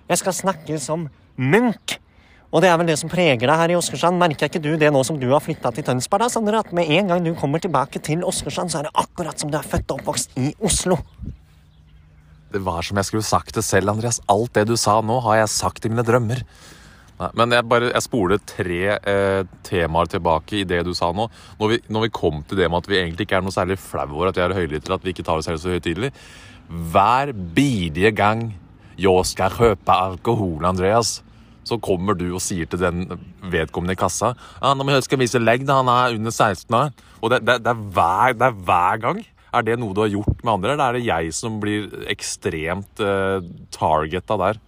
Jeg 0.07 0.21
skal 0.23 0.35
snakke 0.35 0.79
som 0.79 1.09
Munch. 1.37 1.99
Og 2.47 2.63
det 2.63 2.69
er 2.71 2.77
vel 2.79 2.87
det 2.87 2.95
som 2.99 3.11
preger 3.11 3.43
deg 3.43 3.59
her 3.59 3.73
i 3.73 3.75
Åsgårdstrand. 3.75 4.19
Merker 4.21 4.47
ikke 4.47 4.61
du 4.63 4.71
det 4.79 4.91
nå 4.95 5.01
som 5.03 5.17
du 5.19 5.27
har 5.33 5.43
flytta 5.43 5.73
til 5.75 5.83
Tønsberg? 5.83 6.23
da, 6.23 6.29
Sander, 6.31 6.59
At 6.61 6.71
med 6.71 6.87
en 6.87 7.11
gang 7.11 7.25
du 7.25 7.33
kommer 7.35 7.59
tilbake 7.59 7.99
til 7.99 8.23
Åsgårdstrand, 8.23 8.71
så 8.71 8.79
er 8.79 8.87
det 8.87 8.95
akkurat 8.95 9.39
som 9.39 9.51
du 9.51 9.57
er 9.59 9.67
født 9.67 9.91
og 9.91 9.99
oppvokst 9.99 10.37
i 10.39 10.53
Oslo. 10.63 11.01
Det 12.53 12.63
var 12.63 12.85
som 12.87 12.95
jeg 12.97 13.09
skulle 13.09 13.27
sagt 13.27 13.55
det 13.55 13.65
selv, 13.67 13.91
Andreas. 13.91 14.21
Alt 14.31 14.55
det 14.55 14.69
du 14.69 14.77
sa 14.79 15.01
nå, 15.03 15.19
har 15.27 15.41
jeg 15.41 15.51
sagt 15.57 15.85
i 15.85 15.91
mine 15.91 16.07
drømmer. 16.07 16.45
Nei, 17.17 17.29
men 17.33 17.51
jeg, 17.55 17.65
bare, 17.67 17.89
jeg 17.89 18.05
spoler 18.05 18.41
tre 18.45 18.81
eh, 18.95 19.43
temaer 19.65 20.09
tilbake 20.11 20.59
i 20.61 20.65
det 20.69 20.83
du 20.85 20.93
sa 20.95 21.09
nå. 21.11 21.27
Når 21.59 21.71
vi, 21.73 21.79
når 21.91 22.05
vi, 22.05 22.13
kom 22.13 22.43
til 22.47 22.61
det 22.61 22.69
med 22.69 22.85
at 22.85 22.89
vi 22.91 22.99
egentlig 23.01 23.25
ikke 23.27 23.39
er 23.41 23.45
noe 23.45 23.55
særlig 23.55 23.79
flau 23.81 24.05
over 24.11 24.29
at 24.29 24.37
vi 24.37 24.45
er 24.45 24.55
høylytte, 24.55 24.93
at 24.93 25.03
vi 25.03 25.15
ikke 25.15 25.25
tar 25.25 25.41
oss 25.41 25.49
selv 25.49 25.59
så 25.63 25.73
høytidelig 25.73 26.11
Hver 26.93 27.33
bidige 27.33 28.11
gang 28.15 28.51
jeg 28.97 29.25
skal 29.29 29.53
kjøpe 29.53 29.93
alkohol, 29.93 30.65
Andreas, 30.69 31.17
så 31.67 31.79
kommer 31.83 32.17
du 32.17 32.27
og 32.31 32.43
sier 32.43 32.69
til 32.69 32.81
den 32.81 33.05
vedkommende 33.51 33.97
i 33.97 33.99
kassa 33.99 34.33
ja, 34.33 34.73
'Nå 34.73 34.85
må 34.85 34.95
jeg 34.95 35.07
skal 35.07 35.21
vise 35.21 35.41
legg, 35.41 35.67
han 35.67 35.89
er 35.91 36.15
under 36.17 36.31
16 36.31 36.75
år. 36.75 36.93
Og 37.21 37.31
det, 37.31 37.41
det, 37.47 37.59
det, 37.65 37.73
er 37.73 37.89
hver, 37.95 38.37
det, 38.37 38.47
er 38.47 38.61
hver, 38.67 39.01
gang. 39.01 39.25
Er 39.53 39.65
det 39.65 39.77
noe 39.79 39.95
du 39.95 40.03
har 40.03 40.11
gjort 40.11 40.43
med 40.43 40.53
andre, 40.53 40.73
eller 40.73 40.85
er 40.87 40.97
det 40.97 41.07
jeg 41.07 41.33
som 41.33 41.59
blir 41.61 41.87
ekstremt 42.11 43.01
uh, 43.01 43.39
targeta 43.73 44.37
der? 44.39 44.59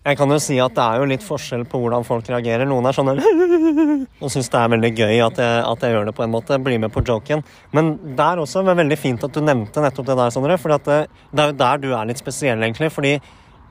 Jeg 0.00 0.16
kan 0.16 0.32
jo 0.32 0.38
si 0.40 0.56
at 0.56 0.72
det 0.72 0.84
er 0.84 1.02
jo 1.02 1.08
litt 1.10 1.24
forskjell 1.24 1.66
på 1.68 1.78
hvordan 1.82 2.06
folk 2.08 2.28
reagerer. 2.32 2.64
Noen 2.68 2.88
er 2.88 2.96
sånn 2.96 3.10
og 4.22 4.30
syns 4.32 4.48
det 4.48 4.60
er 4.62 4.70
veldig 4.72 4.90
gøy 4.96 5.18
at 5.26 5.40
jeg, 5.42 5.58
at 5.60 5.84
jeg, 5.84 5.92
gjør 5.92 6.08
det 6.08 6.14
på 6.16 6.24
en 6.24 6.32
måte. 6.32 6.58
Blir 6.64 6.80
med 6.80 6.92
på 6.94 7.04
joken. 7.04 7.44
Men 7.76 7.92
der 8.16 8.40
også 8.40 8.62
var 8.62 8.72
det 8.72 8.80
veldig 8.80 8.98
fint 9.00 9.26
at 9.28 9.36
du 9.36 9.44
nevnte 9.44 9.84
nettopp 9.84 10.08
det 10.08 10.16
der, 10.22 10.32
Sondre. 10.32 10.56
For 10.62 10.72
det, 10.72 10.96
det 11.28 11.44
er 11.44 11.52
jo 11.52 11.58
der 11.60 11.84
du 11.84 11.90
er 11.92 12.08
litt 12.08 12.22
spesiell, 12.22 12.64
egentlig. 12.64 12.88
fordi 12.94 13.18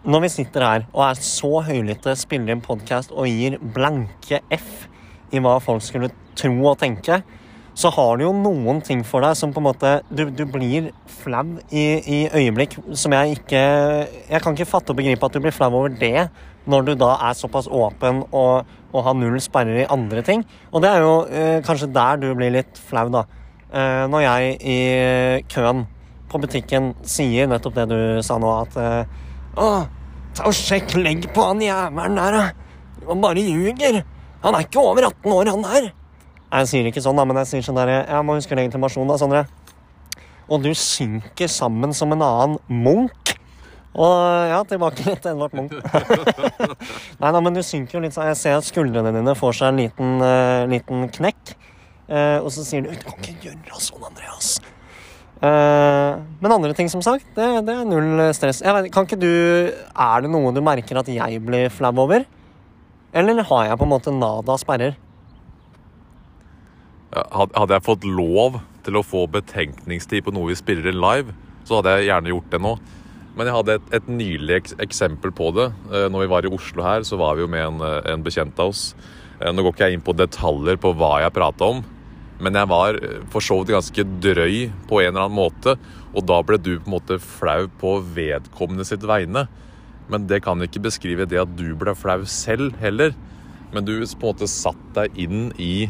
når 0.07 0.23
vi 0.23 0.29
sitter 0.31 0.63
her 0.63 0.85
og 0.93 1.03
er 1.09 1.19
så 1.23 1.59
høylytte, 1.67 2.15
spiller 2.15 2.55
inn 2.55 2.63
podkast 2.63 3.11
og 3.11 3.27
gir 3.27 3.57
blanke 3.59 4.39
F 4.55 4.87
i 5.35 5.41
hva 5.43 5.57
folk 5.61 5.83
skulle 5.83 6.11
tro 6.39 6.55
og 6.71 6.79
tenke, 6.79 7.19
så 7.79 7.91
har 7.95 8.17
du 8.17 8.25
jo 8.25 8.31
noen 8.35 8.79
ting 8.83 9.03
for 9.07 9.23
deg 9.23 9.35
som 9.39 9.51
på 9.55 9.61
en 9.61 9.67
måte 9.69 9.91
Du, 10.09 10.25
du 10.33 10.43
blir 10.49 10.89
flau 11.21 11.59
i, 11.69 11.83
i, 11.99 12.19
øyeblikk 12.27 12.75
som 12.97 13.13
jeg 13.15 13.37
ikke 13.37 13.61
Jeg 14.27 14.41
kan 14.43 14.57
ikke 14.57 14.67
fatte 14.67 14.91
og 14.91 14.99
begripe 14.99 15.23
at 15.23 15.35
du 15.35 15.39
blir 15.43 15.55
flau 15.55 15.69
over 15.69 15.93
det 15.93 16.27
når 16.69 16.83
du 16.85 16.91
da 16.99 17.13
er 17.29 17.37
såpass 17.37 17.69
åpen 17.71 18.23
og, 18.35 18.67
og 18.91 19.05
har 19.05 19.15
null 19.17 19.39
sperrer 19.41 19.79
i 19.81 19.87
andre 19.89 20.21
ting. 20.21 20.43
Og 20.69 20.83
det 20.83 20.89
er 20.91 20.99
jo 21.01 21.13
eh, 21.25 21.61
kanskje 21.65 21.87
der 21.95 22.19
du 22.21 22.27
blir 22.37 22.51
litt 22.53 22.77
flau, 22.77 23.07
da. 23.09 23.23
Eh, 23.73 24.03
når 24.11 24.21
jeg 24.21 24.51
i 24.61 24.77
køen 25.49 25.87
på 26.29 26.41
butikken 26.43 26.91
sier 27.01 27.49
nettopp 27.49 27.79
det 27.79 27.87
du 27.89 27.97
sa 28.27 28.37
nå, 28.37 28.51
at 28.67 28.77
eh, 28.77 29.23
å, 29.57 29.69
ta 30.37 30.49
og 30.49 30.55
sjekk 30.55 30.95
legg 30.99 31.29
på 31.33 31.45
han 31.45 31.63
jævelen 31.63 32.19
der, 32.19 32.37
da. 32.37 33.05
Han 33.09 33.23
bare 33.23 33.41
ljuger. 33.41 34.03
Han 34.43 34.55
er 34.55 34.67
ikke 34.67 34.83
over 34.83 35.09
18 35.09 35.33
år, 35.35 35.51
han 35.53 35.65
der. 35.65 35.89
Jeg 36.49 36.69
sier 36.71 36.89
ikke 36.89 37.03
sånn, 37.05 37.17
da, 37.19 37.25
men 37.29 37.37
jeg 37.43 37.49
sier 37.51 37.65
sånn 37.67 37.77
der 37.77 37.91
Jeg 37.93 38.25
må 38.25 38.35
huske 38.37 38.57
legitimasjon, 38.57 39.09
da, 39.09 39.17
Sondre. 39.21 39.43
Og 40.49 40.63
du 40.63 40.71
synker 40.73 41.49
sammen 41.51 41.93
som 41.93 42.15
en 42.15 42.25
annen 42.25 42.57
Munch. 42.67 43.35
Og 43.99 44.15
ja, 44.49 44.59
tilbake 44.69 45.05
litt 45.05 45.21
til 45.23 45.33
Edvard 45.33 45.53
Munch. 45.57 45.75
Nei 47.21 47.31
da, 47.35 47.41
men 47.41 47.57
du 47.57 47.61
synker 47.65 47.97
jo 47.97 48.03
litt 48.05 48.15
sånn. 48.15 48.29
Jeg 48.31 48.39
ser 48.39 48.57
at 48.57 48.67
skuldrene 48.67 49.13
dine 49.13 49.35
får 49.37 49.59
seg 49.59 49.71
en 49.71 49.81
liten, 49.83 50.17
uh, 50.23 50.65
liten 50.69 51.07
knekk. 51.19 51.55
Uh, 52.09 52.41
og 52.41 52.49
så 52.53 52.65
sier 52.65 52.85
du 52.85 52.89
'Du 52.89 53.05
kan 53.05 53.21
ikke 53.21 53.49
gjøre 53.49 53.81
sånn, 53.85 54.05
Andreas'. 54.05 54.57
Eh, 55.39 56.19
men 56.43 56.51
andre 56.51 56.73
ting, 56.75 56.89
som 56.91 57.03
sagt, 57.03 57.27
det, 57.37 57.47
det 57.67 57.75
er 57.75 57.87
null 57.87 58.19
stress. 58.35 58.59
Vet, 58.59 58.89
kan 58.91 59.07
ikke 59.07 59.19
du 59.21 59.29
Er 59.31 60.23
det 60.25 60.31
noe 60.31 60.51
du 60.51 60.59
merker 60.63 60.99
at 60.99 61.07
jeg 61.11 61.39
blir 61.45 61.71
flau 61.71 61.93
over? 62.03 62.25
Eller 63.15 63.45
har 63.47 63.69
jeg 63.69 63.79
på 63.79 63.87
en 63.87 63.93
måte 63.93 64.13
nada 64.13 64.57
sperrer? 64.59 64.97
Hadde 67.09 67.73
jeg 67.73 67.85
fått 67.87 68.03
lov 68.05 68.59
til 68.85 68.99
å 68.99 69.05
få 69.05 69.23
betenkningstid 69.31 70.27
på 70.27 70.33
noe 70.35 70.51
vi 70.51 70.57
spiller 70.59 70.91
inn 70.91 70.99
live, 71.01 71.33
så 71.65 71.79
hadde 71.79 71.95
jeg 71.97 72.09
gjerne 72.11 72.33
gjort 72.33 72.51
det 72.51 72.59
nå. 72.61 72.73
Men 73.39 73.47
jeg 73.47 73.55
hadde 73.55 73.77
et, 73.79 73.87
et 73.97 74.11
nylig 74.11 74.59
eksempel 74.83 75.31
på 75.33 75.49
det. 75.55 75.69
Eh, 75.87 76.09
når 76.11 76.25
vi 76.25 76.31
var 76.35 76.45
i 76.45 76.51
Oslo 76.51 76.83
her, 76.83 77.07
så 77.07 77.17
var 77.17 77.37
vi 77.37 77.45
jo 77.45 77.49
med 77.49 77.63
en, 77.63 77.79
eh, 77.85 78.11
en 78.11 78.25
bekjent 78.25 78.59
av 78.59 78.73
oss. 78.73 78.91
Nå 79.39 79.63
går 79.63 79.71
ikke 79.71 79.87
jeg 79.87 79.95
inn 79.95 80.03
på 80.03 80.17
detaljer 80.19 80.75
på 80.83 80.91
hva 80.99 81.21
jeg 81.23 81.31
prata 81.31 81.69
om, 81.71 81.77
men 82.39 82.55
jeg 82.55 82.69
var 82.71 82.99
eh, 82.99 83.21
for 83.31 83.43
så 83.43 83.59
vidt 83.59 83.75
ganske 83.75 84.05
drøy 84.23 84.69
på 84.89 85.01
en 85.01 85.11
eller 85.11 85.25
annen 85.27 85.39
måte. 85.39 85.75
Og 86.15 86.25
da 86.25 86.39
ble 86.45 86.59
du 86.61 86.75
på 86.77 86.87
en 86.87 86.95
måte 86.95 87.19
flau 87.21 87.67
på 87.81 87.97
vedkommende 88.15 88.87
sitt 88.87 89.03
vegne. 89.07 89.45
Men 90.09 90.25
det 90.29 90.41
kan 90.45 90.61
ikke 90.63 90.85
beskrive 90.87 91.27
det 91.29 91.41
at 91.41 91.51
du 91.59 91.67
ble 91.77 91.93
flau 91.97 92.23
selv 92.29 92.79
heller. 92.81 93.13
Men 93.73 93.85
du 93.85 93.93
på 93.99 94.23
en 94.23 94.31
måte 94.31 94.49
satt 94.49 94.85
deg 94.95 95.19
inn 95.21 95.49
i 95.61 95.89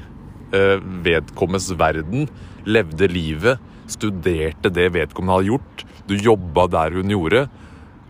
uh, 0.51 0.81
vedkommendes 1.05 1.69
verden, 1.79 2.27
levde 2.67 3.07
livet, 3.07 3.61
studerte 3.87 4.73
det 4.73 4.89
vedkommende 4.97 5.37
hadde 5.37 5.51
gjort. 5.53 5.85
Du 6.09 6.17
jobba 6.19 6.67
der 6.73 6.97
hun 6.97 7.13
gjorde. 7.13 7.45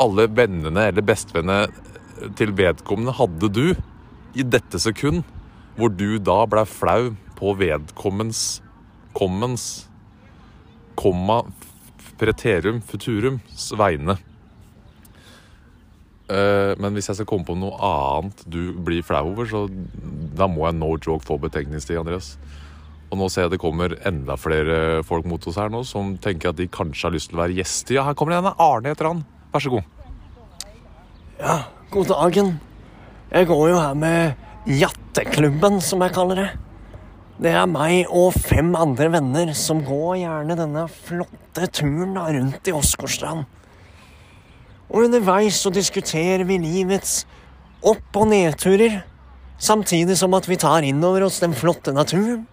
Alle 0.01 0.25
vennene 0.31 0.87
eller 0.89 1.05
bestevennene 1.05 1.67
til 2.39 2.55
vedkommende 2.57 3.13
hadde 3.19 3.51
du 3.53 3.65
i 4.33 4.45
dette 4.45 4.81
sekund, 4.81 5.21
hvor 5.77 5.93
du 5.93 6.17
da 6.23 6.41
ble 6.49 6.65
flau 6.67 7.11
på 7.39 7.55
vedkommens 7.57 8.59
kommens 9.15 9.87
komma 10.99 11.41
preterum 12.19 12.81
futurums 12.85 13.71
vegne. 13.79 14.17
Uh, 16.29 16.75
men 16.77 16.93
hvis 16.93 17.09
jeg 17.09 17.17
skal 17.17 17.27
komme 17.29 17.47
på 17.47 17.55
noe 17.57 17.73
annet 17.81 18.43
du 18.45 18.75
blir 18.85 19.01
flau 19.05 19.31
over, 19.31 19.47
så 19.49 19.63
da 20.37 20.45
må 20.51 20.67
jeg 20.67 20.77
no 20.77 20.91
joke 20.99 21.25
få 21.25 21.39
betenkningstid, 21.41 21.97
Andreas. 21.97 22.35
Og 23.09 23.17
nå 23.17 23.29
ser 23.33 23.47
jeg 23.47 23.55
det 23.55 23.61
kommer 23.63 23.95
enda 24.05 24.35
flere 24.37 25.01
folk 25.07 25.25
mot 25.25 25.47
oss 25.49 25.57
her 25.57 25.71
nå 25.73 25.81
som 25.87 26.13
tenker 26.21 26.51
at 26.51 26.59
de 26.59 26.69
kanskje 26.69 27.07
har 27.07 27.15
lyst 27.15 27.31
til 27.31 27.39
å 27.39 27.41
være 27.41 27.57
gjester. 27.57 27.97
Ja, 27.97 28.05
her 28.05 28.17
kommer 28.17 28.35
det 28.35 28.43
en. 28.43 28.51
Arne 28.61 28.93
heter 28.93 29.09
han. 29.09 29.23
Vær 29.49 29.65
så 29.65 29.73
god. 29.73 29.87
Ja, 31.39 31.55
god 31.89 32.11
dagen. 32.13 32.57
Jeg 33.33 33.49
går 33.49 33.65
jo 33.71 33.81
her 33.81 33.97
med 33.97 34.69
Jatteklubben, 34.69 35.81
som 35.81 36.05
jeg 36.05 36.13
kaller 36.13 36.43
det. 36.43 36.49
Det 37.39 37.53
er 37.55 37.69
meg 37.71 38.09
og 38.11 38.33
fem 38.35 38.73
andre 38.75 39.05
venner 39.13 39.53
som 39.55 39.79
går 39.87 40.17
gjerne 40.19 40.57
denne 40.59 40.81
flotte 40.91 41.69
turen 41.71 42.17
da 42.17 42.25
rundt 42.35 42.67
i 42.67 42.73
Åsgårdstrand. 42.75 43.45
Og 44.89 45.05
underveis 45.05 45.61
så 45.63 45.71
diskuterer 45.71 46.43
vi 46.49 46.57
livets 46.59 47.21
opp- 47.79 48.19
og 48.19 48.27
nedturer, 48.33 49.05
samtidig 49.55 50.17
som 50.19 50.35
at 50.35 50.49
vi 50.51 50.59
tar 50.59 50.83
inn 50.83 50.99
over 50.99 51.29
oss 51.29 51.39
den 51.39 51.55
flotte 51.55 51.93
naturen, 51.95 52.43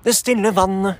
det 0.00 0.16
stille 0.16 0.54
vannet 0.56 0.96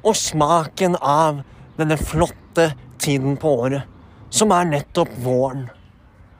og 0.00 0.16
smaken 0.16 0.96
av 1.02 1.44
denne 1.76 2.00
flotte 2.00 2.70
tiden 3.02 3.36
på 3.36 3.52
året, 3.66 3.84
som 4.32 4.56
er 4.56 4.72
nettopp 4.72 5.12
våren. 5.20 5.66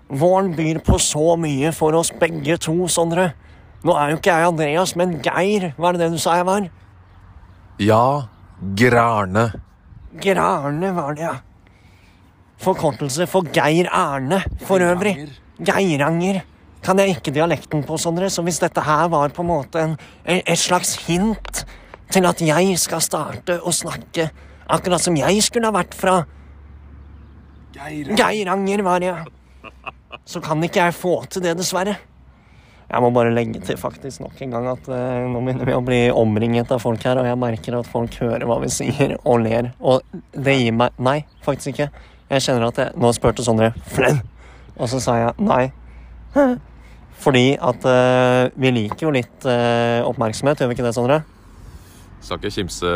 Våren 0.08 0.54
byr 0.56 0.80
på 0.86 0.96
så 0.96 1.34
mye 1.36 1.68
for 1.76 2.00
oss 2.00 2.14
begge 2.16 2.56
to, 2.56 2.78
Sondre. 2.88 3.34
Nå 3.82 3.94
er 3.98 4.12
jo 4.12 4.20
ikke 4.20 4.34
jeg 4.34 4.46
Andreas, 4.46 4.94
men 4.98 5.16
Geir. 5.24 5.72
Var 5.78 5.96
det 5.96 6.04
det 6.04 6.12
du 6.14 6.20
sa 6.22 6.36
jeg 6.38 6.46
var? 6.46 6.68
Ja, 7.82 8.04
Grane. 8.78 9.48
Grane 10.22 10.92
var 10.94 11.16
det, 11.18 11.24
ja. 11.26 11.34
Forkortelse 12.62 13.26
for 13.26 13.48
Geir 13.50 13.88
Erne, 13.90 14.42
for 14.68 14.82
øvrig. 14.86 15.16
Geiranger. 15.58 16.42
Kan 16.82 16.98
jeg 16.98 17.16
ikke 17.16 17.34
dialekten 17.34 17.82
på, 17.86 17.96
Sondre, 17.98 18.30
så 18.30 18.42
hvis 18.42 18.58
dette 18.62 18.82
her 18.82 19.08
var 19.10 19.34
på 19.34 19.42
en 19.42 19.50
måte 19.50 19.82
en, 19.82 19.96
et 20.26 20.58
slags 20.58 20.96
hint 21.06 21.64
til 22.12 22.26
at 22.26 22.42
jeg 22.42 22.78
skal 22.78 23.02
starte 23.02 23.58
å 23.62 23.74
snakke 23.74 24.28
akkurat 24.72 25.02
som 25.02 25.16
jeg 25.16 25.42
skulle 25.42 25.70
ha 25.70 25.74
vært 25.74 25.94
fra 25.94 26.20
Geiranger, 27.74 28.82
var 28.82 29.02
det, 29.02 29.10
ja. 29.10 29.82
Så 30.28 30.42
kan 30.44 30.62
ikke 30.62 30.86
jeg 30.86 30.94
få 30.94 31.16
til 31.30 31.42
det, 31.42 31.56
dessverre. 31.58 31.96
Jeg 32.92 33.00
må 33.00 33.08
bare 33.14 33.32
legge 33.32 33.60
til 33.64 33.78
faktisk 33.80 34.20
nok 34.20 34.40
en 34.44 34.50
gang 34.52 34.66
at 34.74 34.88
eh, 34.92 35.22
nå 35.32 35.40
begynner 35.40 35.68
vi 35.68 35.76
å 35.76 35.84
bli 35.84 36.00
omringet 36.12 36.74
av 36.74 36.82
folk 36.82 37.00
her, 37.08 37.16
og 37.16 37.24
jeg 37.24 37.38
merker 37.40 37.78
at 37.78 37.88
folk 37.88 38.18
hører 38.20 38.44
hva 38.48 38.58
vi 38.60 38.68
sier 38.72 39.14
og 39.22 39.40
ler. 39.46 39.70
Og 39.80 40.04
det 40.36 40.58
gir 40.58 40.76
meg 40.76 40.98
Nei, 41.00 41.22
faktisk 41.46 41.72
ikke. 41.72 41.88
Jeg 42.32 42.44
kjenner 42.44 42.68
at 42.68 42.80
jeg 42.82 43.00
Nå 43.00 43.12
spurte 43.16 43.44
Sondre 43.44 43.70
flau, 43.94 44.12
og 44.76 44.92
så 44.92 45.00
sa 45.00 45.16
jeg 45.22 45.48
nei. 45.48 45.64
Fordi 47.22 47.46
at 47.56 47.88
eh, 47.88 48.50
vi 48.60 48.74
liker 48.76 49.06
jo 49.06 49.14
litt 49.14 49.48
eh, 49.48 50.04
oppmerksomhet, 50.04 50.60
gjør 50.60 50.72
vi 50.72 50.76
ikke 50.76 50.86
det, 50.88 50.94
Sondre? 50.96 51.22
Skal 52.22 52.38
ikke 52.38 52.54
kimse 52.54 52.90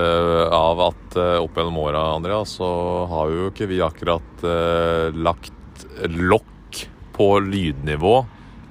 av 0.54 0.80
at 0.90 1.16
eh, 1.18 1.38
opp 1.40 1.56
gjennom 1.56 1.80
åra, 1.82 2.04
Andrea, 2.18 2.44
så 2.46 2.68
har 3.10 3.32
jo 3.32 3.48
ikke 3.48 3.70
vi 3.70 3.80
akkurat 3.82 4.44
eh, 4.44 5.08
lagt 5.16 5.86
lokk 6.04 6.84
på 7.16 7.30
lydnivå, 7.48 8.14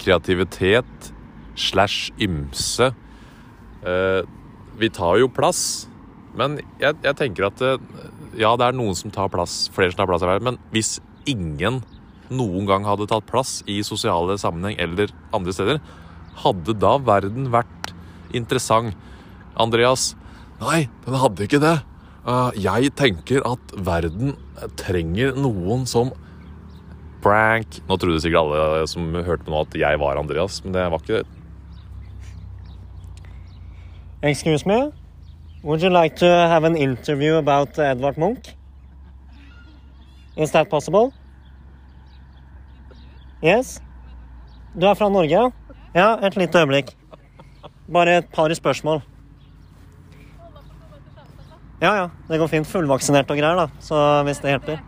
kreativitet 0.01 1.11
slash 1.55 2.11
ymse. 2.21 2.91
Eh, 3.85 4.21
vi 4.79 4.91
tar 4.91 5.19
jo 5.21 5.31
plass, 5.31 5.87
men 6.35 6.59
jeg, 6.81 6.97
jeg 7.05 7.17
tenker 7.19 7.47
at 7.49 7.63
eh, 7.63 7.77
ja, 8.39 8.55
det 8.59 8.69
er 8.69 8.77
noen 8.77 8.97
som 8.97 9.13
tar 9.13 9.31
plass, 9.31 9.65
flere 9.75 9.93
som 9.93 10.03
tar 10.03 10.09
plass 10.11 10.25
her, 10.25 10.43
men 10.43 10.59
hvis 10.75 10.97
ingen 11.29 11.81
noen 12.33 12.67
gang 12.67 12.85
hadde 12.87 13.07
tatt 13.09 13.27
plass 13.29 13.59
i 13.69 13.79
sosiale 13.85 14.35
sammenheng 14.41 14.79
eller 14.81 15.13
andre 15.35 15.53
steder, 15.55 15.81
hadde 16.43 16.75
da 16.81 16.97
verden 16.99 17.51
vært 17.53 17.93
interessant? 18.35 18.97
Andreas, 19.55 20.15
Nei, 20.61 20.85
den 21.03 21.17
hadde 21.19 21.47
ikke 21.47 21.59
det. 21.59 21.75
Uh, 22.25 22.49
jeg 22.57 22.93
tenker 22.97 23.43
at 23.45 23.73
verden 23.85 24.35
trenger 24.79 25.35
noen 25.37 25.83
som 25.89 26.13
Prank. 27.25 27.79
Nå 27.89 27.97
trodde 27.97 28.21
sikkert 28.21 28.45
alle 28.45 28.85
som 28.89 29.09
hørte 29.17 29.47
på 29.47 29.53
nå 29.53 29.63
at 29.65 29.75
jeg 29.79 29.99
var 30.01 30.19
Andreas, 30.21 30.59
men 30.63 30.75
det 30.75 30.85
var 30.93 31.01
ikke 31.01 31.19
det. 31.19 31.34
Excuse 34.25 34.65
me? 34.65 34.91
Would 35.61 35.83
you 35.83 35.91
like 35.91 36.15
to 36.15 36.25
have 36.25 36.63
an 36.63 36.75
interview 36.75 37.35
about 37.35 37.77
Edvard 37.77 38.17
Munch? 38.17 38.55
Is 40.35 40.51
that 40.51 40.67
possible? 40.67 41.13
Yes? 43.43 43.79
Du 44.73 44.87
er 44.87 44.95
fra 44.95 45.09
Norge, 45.09 45.51
ja? 45.93 46.07
Et 46.25 46.37
lite 46.37 46.57
øyeblikk. 46.57 46.89
Bare 47.93 48.17
et 48.17 48.31
par 48.33 48.53
spørsmål. 48.53 49.01
Ja, 51.81 51.93
ja. 51.93 52.09
Det 52.27 52.39
går 52.39 52.47
fint. 52.47 52.67
Fullvaksinert 52.67 53.29
og 53.29 53.37
greier, 53.37 53.55
da. 53.61 53.67
Så 53.79 54.23
hvis 54.25 54.41
det 54.41 54.55
hjelper. 54.55 54.81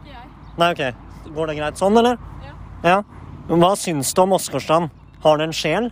Nei, 0.57 0.71
OK. 0.73 0.81
Går 1.35 1.51
det 1.51 1.59
greit 1.59 1.77
sånn, 1.77 1.97
eller? 2.01 2.17
Ja. 2.81 3.03
Hva 3.53 3.75
syns 3.77 4.15
du 4.17 4.25
om 4.25 4.33
Åsgårdstrand? 4.33 4.89
Har 5.21 5.37
det 5.37 5.51
en 5.51 5.53
sjel? 5.53 5.91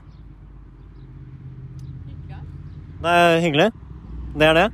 Det 3.05 3.13
er 3.13 3.35
hyggelig. 3.43 3.65
Det 4.33 4.45
er 4.49 4.55
det? 4.57 4.65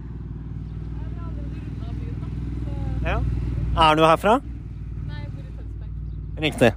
Ja. 3.03 3.17
Er 3.75 3.97
du 3.99 4.03
herfra? 4.05 4.37
Riktig. 6.39 6.69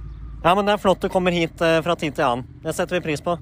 Ja, 0.43 0.51
men 0.51 0.67
det 0.67 0.73
er 0.75 0.81
flott 0.83 0.99
du 0.99 1.07
kommer 1.09 1.31
hit 1.31 1.63
eh, 1.63 1.77
fra 1.85 1.95
tid 1.95 2.17
til 2.17 2.25
annen. 2.25 2.43
Det 2.61 2.73
setter 2.75 2.97
vi 2.97 3.05
pris 3.07 3.23
på. 3.23 3.37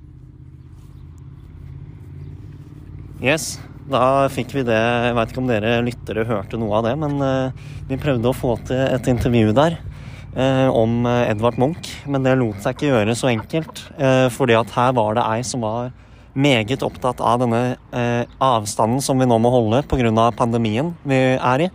Yes, 3.23 3.57
da 3.89 4.29
fikk 4.31 4.53
vi 4.59 4.65
det. 4.67 4.77
Jeg 4.77 5.17
veit 5.17 5.33
ikke 5.33 5.41
om 5.41 5.49
dere 5.49 5.73
lyttere 5.83 6.27
hørte 6.29 6.61
noe 6.61 6.77
av 6.79 6.85
det, 6.85 6.93
men 7.01 7.17
eh, 7.25 7.67
vi 7.89 7.97
prøvde 7.97 8.29
å 8.29 8.37
få 8.37 8.59
til 8.69 8.77
et 8.83 9.09
intervju 9.09 9.57
der 9.57 9.79
eh, 10.37 10.69
om 10.69 11.01
Edvard 11.09 11.57
Munch. 11.57 11.95
Men 12.05 12.29
det 12.29 12.37
lot 12.37 12.61
seg 12.61 12.77
ikke 12.77 12.93
gjøre 12.93 13.17
så 13.17 13.33
enkelt, 13.33 13.87
eh, 13.97 14.29
fordi 14.37 14.61
at 14.61 14.77
her 14.77 14.93
var 15.01 15.17
det 15.17 15.25
ei 15.33 15.41
som 15.49 15.65
var 15.65 15.89
meget 16.33 16.83
opptatt 16.85 17.21
av 17.21 17.41
denne 17.43 17.61
eh, 17.93 18.25
avstanden 18.41 19.01
som 19.05 19.19
vi 19.21 19.27
nå 19.29 19.37
må 19.41 19.51
holde 19.53 19.83
pga. 19.89 20.31
pandemien 20.37 20.93
vi 21.03 21.19
er 21.37 21.65
i. 21.67 21.69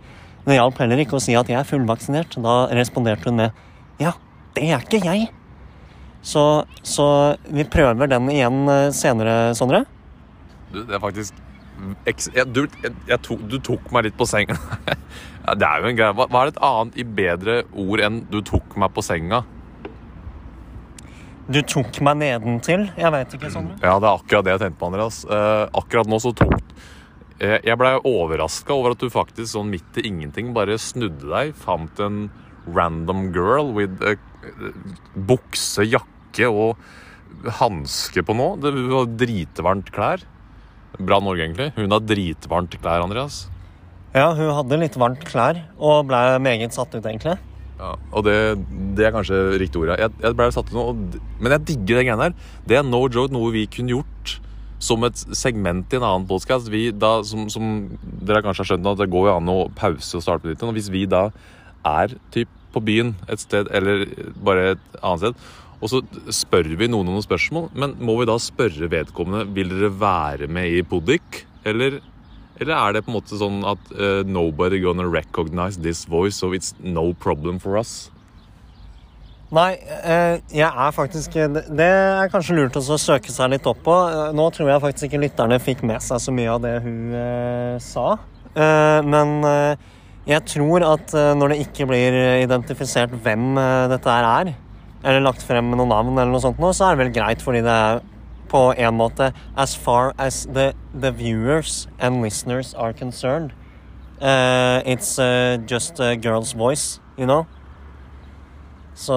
Det 0.45 0.55
hjalp 0.57 0.79
heller 0.79 0.99
ikke 0.99 1.17
å 1.17 1.23
si 1.23 1.35
at 1.35 1.49
jeg 1.49 1.59
er 1.59 1.67
fullvaksinert. 1.67 2.39
Da 2.43 2.67
responderte 2.75 3.29
hun 3.29 3.39
med 3.39 3.51
ja, 3.99 4.13
det 4.55 4.69
er 4.71 4.83
ikke 4.83 5.03
jeg. 5.03 5.29
Så, 6.21 6.65
så 6.83 7.35
vi 7.47 7.63
prøver 7.63 8.09
den 8.11 8.29
igjen 8.31 8.67
eh, 8.67 8.89
senere, 8.95 9.55
Sondre. 9.55 9.85
Du, 10.73 10.83
det 10.83 10.97
er 10.97 11.03
faktisk 11.03 11.35
jeg, 11.79 12.43
du, 12.51 12.65
jeg, 12.83 12.91
jeg 13.07 13.21
tok, 13.23 13.43
du 13.47 13.55
tok 13.63 13.85
meg 13.95 14.09
litt 14.09 14.17
på 14.19 14.27
senga. 14.27 14.57
det 15.59 15.67
er 15.67 15.79
jo 15.79 15.91
en 15.91 15.99
greie. 15.99 16.15
Hva, 16.17 16.27
hva 16.27 16.43
er 16.43 16.51
et 16.51 16.59
annet 16.65 16.99
i 16.99 17.05
bedre 17.05 17.61
ord 17.71 18.03
enn 18.03 18.19
'du 18.27 18.41
tok 18.45 18.75
meg 18.79 18.91
på 18.95 19.03
senga'? 19.05 19.45
Du 21.49 21.59
tok 21.65 21.97
meg 22.05 22.19
nedentil. 22.21 22.85
Jeg 22.93 23.09
veit 23.13 23.31
ikke, 23.33 23.49
Sondre. 23.49 23.79
Ja, 23.81 23.95
det 23.97 24.05
er 24.05 24.19
akkurat 24.19 24.45
det 24.45 24.53
jeg 24.53 24.61
tenkte 24.61 24.81
på, 24.81 24.89
Andreas. 24.91 25.23
Eh, 25.25 25.63
akkurat 25.81 26.09
nå 26.11 26.19
så 26.21 26.31
tok 26.37 26.53
eh, 27.41 27.57
Jeg 27.65 27.77
blei 27.81 27.95
overraska 28.05 28.75
over 28.75 28.93
at 28.93 29.01
du 29.01 29.09
faktisk 29.09 29.55
sånn 29.55 29.71
midt 29.71 29.97
i 29.97 30.05
ingenting 30.11 30.53
bare 30.53 30.77
snudde 30.77 31.25
deg, 31.25 31.55
fant 31.57 32.01
en 32.05 32.27
random 32.69 33.31
girl 33.33 33.73
with 33.73 34.05
eh, 34.05 34.21
bukse, 35.15 35.87
jakke 35.89 36.51
og 36.53 36.77
hanske 37.57 38.21
på 38.25 38.37
nå. 38.37 38.51
Det 38.61 38.75
var 38.93 39.09
dritvarmt 39.17 39.89
klær. 39.95 40.21
Bra 40.99 41.17
Norge, 41.23 41.47
egentlig. 41.47 41.71
Hun 41.79 41.97
har 41.97 42.05
dritvarmt 42.05 42.77
klær, 42.77 43.01
Andreas. 43.07 43.47
Ja, 44.13 44.29
hun 44.37 44.53
hadde 44.53 44.83
litt 44.85 45.01
varmt 45.01 45.25
klær 45.25 45.63
og 45.77 46.09
ble 46.09 46.21
meget 46.45 46.77
satt 46.77 46.93
ut, 46.93 47.05
egentlig. 47.05 47.39
Ja, 47.79 47.93
og 48.11 48.25
det, 48.27 48.35
det 48.97 49.07
er 49.07 49.15
kanskje 49.15 49.39
riktig 49.61 49.79
ord. 49.79 49.93
Jeg, 49.95 50.11
jeg 50.19 50.35
ble 50.35 50.49
satt 50.51 50.67
ut 50.71 50.75
nå, 50.75 50.85
men 51.39 51.55
jeg 51.55 51.65
digger 51.71 52.01
den 52.01 52.09
greia 52.09 52.19
der. 52.27 52.35
Det 52.67 52.79
er 52.79 52.85
no 52.87 53.05
joke 53.07 53.31
noe 53.31 53.53
vi 53.55 53.65
kunne 53.71 53.95
gjort 53.95 54.35
som 54.83 55.03
et 55.03 55.23
segment 55.35 55.91
i 55.91 55.99
en 55.99 56.05
annen 56.07 56.99
da, 56.99 57.11
som, 57.27 57.47
som 57.51 57.71
dere 57.99 58.43
kanskje 58.43 58.63
har 58.63 58.69
skjønt, 58.71 58.87
at 58.87 59.01
det 59.01 59.09
går 59.11 59.27
jo 59.27 59.35
an 59.35 59.51
å 59.51 59.57
pause 59.75 60.19
og 60.19 60.23
starte 60.23 60.47
nytt. 60.47 60.63
Og 60.63 60.75
hvis 60.75 60.91
vi 60.91 61.05
da 61.09 61.27
er 61.87 62.15
typ 62.35 62.51
på 62.73 62.83
byen 62.85 63.15
et 63.31 63.41
sted, 63.41 63.67
eller 63.75 64.05
bare 64.43 64.75
et 64.75 64.99
annet 65.01 65.23
sted, 65.23 65.49
og 65.79 65.91
så 65.91 66.01
spør 66.35 66.73
vi 66.79 66.89
noen 66.91 67.07
om 67.07 67.15
noen 67.15 67.23
spørsmål, 67.23 67.69
men 67.79 67.95
må 68.03 68.17
vi 68.19 68.27
da 68.27 68.35
spørre 68.43 68.91
vedkommende 68.91 69.47
vil 69.55 69.71
dere 69.71 69.91
være 69.95 70.49
med 70.51 70.75
i 70.75 70.83
Podik, 70.83 71.45
eller 71.67 71.99
eller 72.59 72.75
er 72.75 72.95
det 72.95 73.05
på 73.05 73.11
en 73.11 73.17
måte 73.17 73.39
sånn 73.39 73.59
at 73.67 73.91
uh, 73.95 74.21
nobody 74.27 74.81
gonna 74.83 75.07
recognize 75.07 75.79
this 75.79 76.05
voice, 76.05 76.35
so 76.35 76.51
it's 76.53 76.73
no 76.83 77.13
problem 77.13 77.59
for 77.59 77.79
us? 77.79 78.09
Nei, 79.49 79.79
eh, 79.81 80.35
jeg 80.53 80.67
er 80.69 80.91
faktisk 80.93 81.33
Det 81.33 81.85
er 81.89 82.29
kanskje 82.29 82.53
lurt 82.53 82.75
å 82.77 82.83
søke 83.01 83.33
seg 83.33 83.49
litt 83.49 83.65
opp 83.65 83.79
på. 83.81 83.95
Eh, 84.05 84.35
Nå 84.37 84.45
tror 84.53 84.69
jeg 84.69 84.83
faktisk 84.83 85.07
ikke 85.07 85.23
lytterne 85.23 85.57
fikk 85.57 85.81
med 85.89 86.03
seg 86.05 86.21
så 86.21 86.33
mye 86.35 86.51
av 86.53 86.59
det 86.61 86.75
hun 86.83 87.79
sa. 87.81 88.11
Men 88.53 89.33
jeg 90.29 90.45
tror 90.53 90.85
at 90.85 91.15
når 91.37 91.53
det 91.53 91.57
ikke 91.63 91.87
blir 91.89 92.19
identifisert 92.43 93.13
hvem 93.23 93.57
dette 93.89 94.19
er, 94.21 94.53
eller 95.01 95.25
lagt 95.25 95.41
frem 95.47 95.65
med 95.65 95.81
noen 95.81 95.93
navn, 95.95 96.13
eller 96.13 96.33
noe 96.33 96.43
sånt, 96.43 96.61
så 96.61 96.91
er 96.91 96.97
det 96.97 97.05
vel 97.07 97.13
greit, 97.17 97.41
fordi 97.41 97.63
det 97.65 97.73
er 97.73 98.01
på 98.49 98.73
en 98.77 98.97
måte 98.99 99.31
As 99.55 99.75
far 99.75 100.13
as 100.17 100.45
the, 100.53 100.73
the 100.93 101.11
viewers 101.11 101.87
and 101.99 102.21
listeners 102.21 102.73
are 102.73 102.93
concerned, 102.93 103.53
uh, 104.21 104.81
it's 104.85 105.17
uh, 105.19 105.57
just 105.67 105.99
a 105.99 106.15
girl's 106.15 106.53
voice, 106.53 106.99
you 107.17 107.25
know? 107.25 107.45
Så 108.95 109.15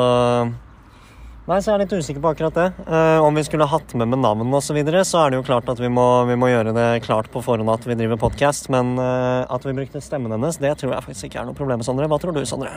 Nei, 1.43 1.57
så 1.59 1.73
jeg 1.73 1.75
er 1.75 1.81
litt 1.83 1.95
usikker 1.99 2.23
på 2.23 2.31
akkurat 2.31 2.55
det. 2.55 2.65
Uh, 2.87 3.19
om 3.27 3.35
vi 3.35 3.43
skulle 3.43 3.67
hatt 3.67 3.91
med 3.99 4.13
med 4.13 4.21
navn 4.23 4.47
og 4.47 4.63
så 4.63 4.77
videre, 4.77 5.01
så 5.03 5.25
er 5.25 5.33
det 5.33 5.41
jo 5.41 5.47
klart 5.49 5.67
at 5.73 5.81
vi 5.83 5.91
må, 5.91 6.05
vi 6.29 6.37
må 6.39 6.53
gjøre 6.53 6.71
det 6.77 7.03
klart 7.03 7.33
på 7.35 7.43
forhånd 7.43 7.73
at 7.73 7.87
vi 7.89 7.97
driver 7.99 8.21
podkast, 8.23 8.69
men 8.71 8.95
uh, 8.95 9.43
at 9.51 9.67
vi 9.67 9.75
brukte 9.75 10.01
stemmen 10.05 10.31
hennes, 10.31 10.61
det 10.63 10.77
tror 10.79 10.95
jeg 10.95 11.07
faktisk 11.09 11.29
ikke 11.29 11.41
er 11.43 11.49
noe 11.51 11.59
problem, 11.59 11.83
Sondre. 11.83 12.07
Hva 12.07 12.21
tror 12.23 12.37
du, 12.37 12.45
Sondre? 12.47 12.71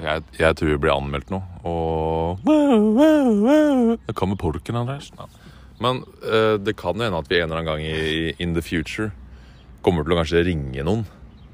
Jeg, 0.00 0.24
jeg 0.38 0.56
tror 0.56 0.72
vi 0.72 0.80
blir 0.80 0.94
anmeldt 0.94 1.32
nå, 1.34 1.42
og 1.66 2.40
Det 2.48 4.16
kommer 4.16 4.40
polken, 4.40 4.80
Andreas. 4.80 5.10
Ja. 5.18 5.28
Men 5.80 6.04
uh, 6.26 6.56
det 6.60 6.76
kan 6.80 6.98
jo 6.98 7.06
hende 7.06 7.22
at 7.22 7.30
vi 7.30 7.40
en 7.40 7.48
eller 7.48 7.62
annen 7.62 7.70
gang 7.70 7.84
i 7.84 8.34
in 8.42 8.54
the 8.56 8.64
future 8.64 9.10
kommer 9.84 10.04
til 10.04 10.14
å 10.14 10.20
kanskje 10.20 10.44
ringe 10.44 10.84
noen. 10.84 11.06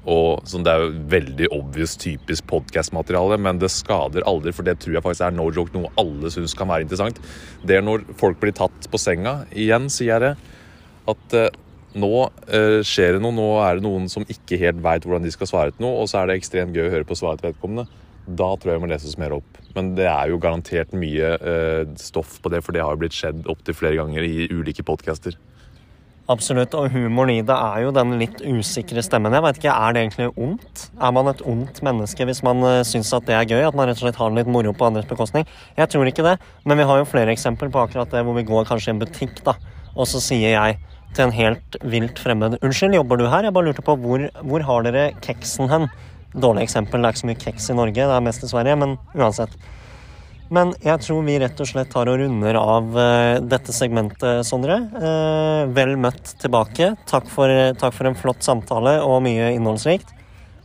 Og 0.07 0.43
sånn, 0.47 0.63
Det 0.63 0.71
er 0.71 0.83
jo 0.85 1.05
veldig 1.11 1.47
obvious 1.51 1.97
typisk 1.99 2.47
podcast-materiale, 2.47 3.37
men 3.43 3.59
det 3.59 3.69
skader 3.73 4.23
aldri, 4.27 4.53
for 4.55 4.63
det 4.63 4.77
tror 4.79 4.95
jeg 4.95 5.03
faktisk 5.03 5.25
er 5.27 5.35
no 5.35 5.49
joke, 5.51 5.73
noe 5.75 5.91
alle 5.99 6.31
syns 6.31 6.55
kan 6.55 6.69
være 6.71 6.87
interessant. 6.87 7.19
Det 7.67 7.75
er 7.75 7.83
når 7.83 8.05
folk 8.15 8.39
blir 8.39 8.55
tatt 8.55 8.87
på 8.87 9.01
senga. 9.01 9.41
Igjen 9.51 9.89
sier 9.91 10.13
jeg 10.15 10.23
det. 10.23 10.33
At 11.11 11.35
eh, 11.35 11.51
nå 11.99 12.11
eh, 12.47 12.79
skjer 12.87 13.17
det 13.17 13.23
noe. 13.23 13.35
Nå 13.35 13.49
er 13.65 13.77
det 13.77 13.83
noen 13.83 14.07
som 14.11 14.23
ikke 14.27 14.59
helt 14.63 14.79
veit 14.83 15.03
hvordan 15.03 15.27
de 15.27 15.33
skal 15.35 15.51
svare 15.51 15.75
til 15.75 15.83
noe, 15.83 15.99
og 15.99 16.07
så 16.07 16.21
er 16.21 16.31
det 16.31 16.39
ekstremt 16.39 16.75
gøy 16.75 16.87
å 16.87 16.93
høre 16.95 17.07
på 17.07 17.19
svaret 17.19 17.43
til 17.43 17.51
vedkommende. 17.51 17.87
Da 18.27 18.49
tror 18.59 18.73
jeg 18.73 18.79
vi 18.79 18.83
må 18.83 18.91
leses 18.91 19.17
mer 19.19 19.35
opp. 19.37 19.59
Men 19.75 19.93
det 19.95 20.07
er 20.11 20.31
jo 20.31 20.39
garantert 20.41 20.91
mye 20.97 21.35
eh, 21.37 21.83
stoff 22.01 22.39
på 22.43 22.51
det, 22.51 22.63
for 22.65 22.75
det 22.75 22.83
har 22.83 22.95
jo 22.95 23.03
blitt 23.05 23.15
skjedd 23.15 23.47
opptil 23.51 23.77
flere 23.77 23.99
ganger 23.99 24.25
i 24.27 24.49
ulike 24.51 24.83
podcaster. 24.83 25.37
Absolutt, 26.27 26.73
og 26.75 26.89
humoren 26.91 27.37
i 27.37 27.43
det 27.45 27.55
er 27.55 27.85
jo 27.85 27.93
den 27.95 28.17
litt 28.19 28.41
usikre 28.43 28.99
stemmen. 29.05 29.31
Jeg 29.31 29.45
vet 29.45 29.59
ikke, 29.61 29.71
Er 29.71 29.93
det 29.95 30.01
egentlig 30.01 30.27
ondt? 30.35 30.89
Er 30.99 31.13
man 31.15 31.29
et 31.31 31.43
ondt 31.47 31.79
menneske 31.87 32.27
hvis 32.27 32.43
man 32.43 32.59
uh, 32.65 32.83
syns 32.83 33.13
at 33.15 33.23
det 33.29 33.37
er 33.37 33.47
gøy? 33.47 33.63
At 33.63 33.77
man 33.79 33.87
rett 33.87 34.01
og 34.01 34.03
slett 34.03 34.19
har 34.19 34.35
litt 34.35 34.51
moro 34.51 34.73
på 34.75 34.89
andres 34.89 35.07
bekostning? 35.07 35.47
Jeg 35.79 35.87
tror 35.93 36.09
ikke 36.09 36.25
det, 36.27 36.35
men 36.67 36.81
vi 36.81 36.87
har 36.89 36.99
jo 36.99 37.07
flere 37.07 37.31
eksempler 37.31 37.71
på 37.71 37.79
akkurat 37.79 38.11
det, 38.11 38.25
hvor 38.27 38.35
vi 38.35 38.43
går 38.49 38.67
kanskje 38.67 38.91
i 38.91 38.95
en 38.97 39.01
butikk, 39.05 39.39
da, 39.47 39.55
og 39.95 40.09
så 40.11 40.19
sier 40.19 40.51
jeg 40.51 40.81
til 41.15 41.29
en 41.29 41.33
helt 41.37 41.77
vilt 41.87 42.19
fremmed 42.19 42.59
Unnskyld, 42.59 42.99
jobber 42.99 43.21
du 43.21 43.29
her? 43.31 43.47
Jeg 43.47 43.55
bare 43.55 43.69
lurte 43.69 43.85
på 43.87 43.95
hvor, 44.03 44.27
hvor 44.43 44.67
har 44.67 44.83
dere 44.83 45.07
keksen 45.23 45.71
hen? 45.71 45.87
Dårlig 46.37 46.67
eksempel, 46.67 47.01
det 47.01 47.09
er 47.09 47.15
ikke 47.15 47.23
så 47.23 47.29
mye 47.31 47.41
keks 47.41 47.71
i 47.71 47.75
Norge, 47.77 48.05
det 48.05 48.15
er 48.15 48.25
mest 48.25 48.45
i 48.45 48.49
Sverige, 48.51 48.77
men 48.79 48.95
uansett. 49.17 49.53
Men 50.53 50.71
jeg 50.79 51.01
tror 51.03 51.25
vi 51.27 51.35
rett 51.41 51.59
og 51.59 51.67
slett 51.67 51.89
tar 51.91 52.07
og 52.07 52.21
runder 52.21 52.55
av 52.59 52.93
uh, 52.95 53.39
dette 53.43 53.73
segmentet, 53.75 54.45
Sondre. 54.47 54.77
Uh, 54.95 55.65
vel 55.75 55.97
møtt 55.99 56.37
tilbake. 56.39 56.93
Takk 57.09 57.27
for, 57.31 57.51
takk 57.81 57.95
for, 57.95 58.07
en 58.07 58.15
flott 58.15 58.45
samtale 58.45 58.99
og 59.03 59.19
mye 59.25 59.51
innholdsrikt. 59.57 60.13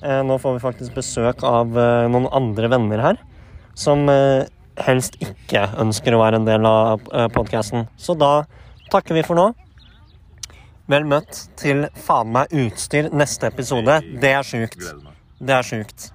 Nå 0.03 0.35
får 0.43 0.57
vi 0.57 0.63
faktisk 0.65 0.97
besøk 0.97 1.45
av 1.47 1.77
noen 2.11 2.25
andre 2.35 2.67
venner 2.73 3.03
her 3.05 3.21
som 3.79 4.01
helst 4.11 5.15
ikke 5.23 5.63
ønsker 5.79 6.17
å 6.17 6.19
være 6.25 6.41
en 6.41 6.49
del 6.49 6.67
av 6.67 7.07
podkasten. 7.37 7.87
Så 7.95 8.19
da 8.19 8.33
takker 8.91 9.15
vi 9.15 9.23
for 9.23 9.39
nå. 9.39 9.53
Vel 10.91 11.07
møtt 11.07 11.45
til 11.61 11.87
faen 12.03 12.35
meg 12.35 12.51
utstyr 12.65 13.13
neste 13.15 13.47
episode. 13.53 14.01
Det 14.19 14.35
er 14.35 14.47
sjukt. 14.47 15.12
Det 15.43 15.51
er 15.51 15.63
sjukt. 15.67 16.13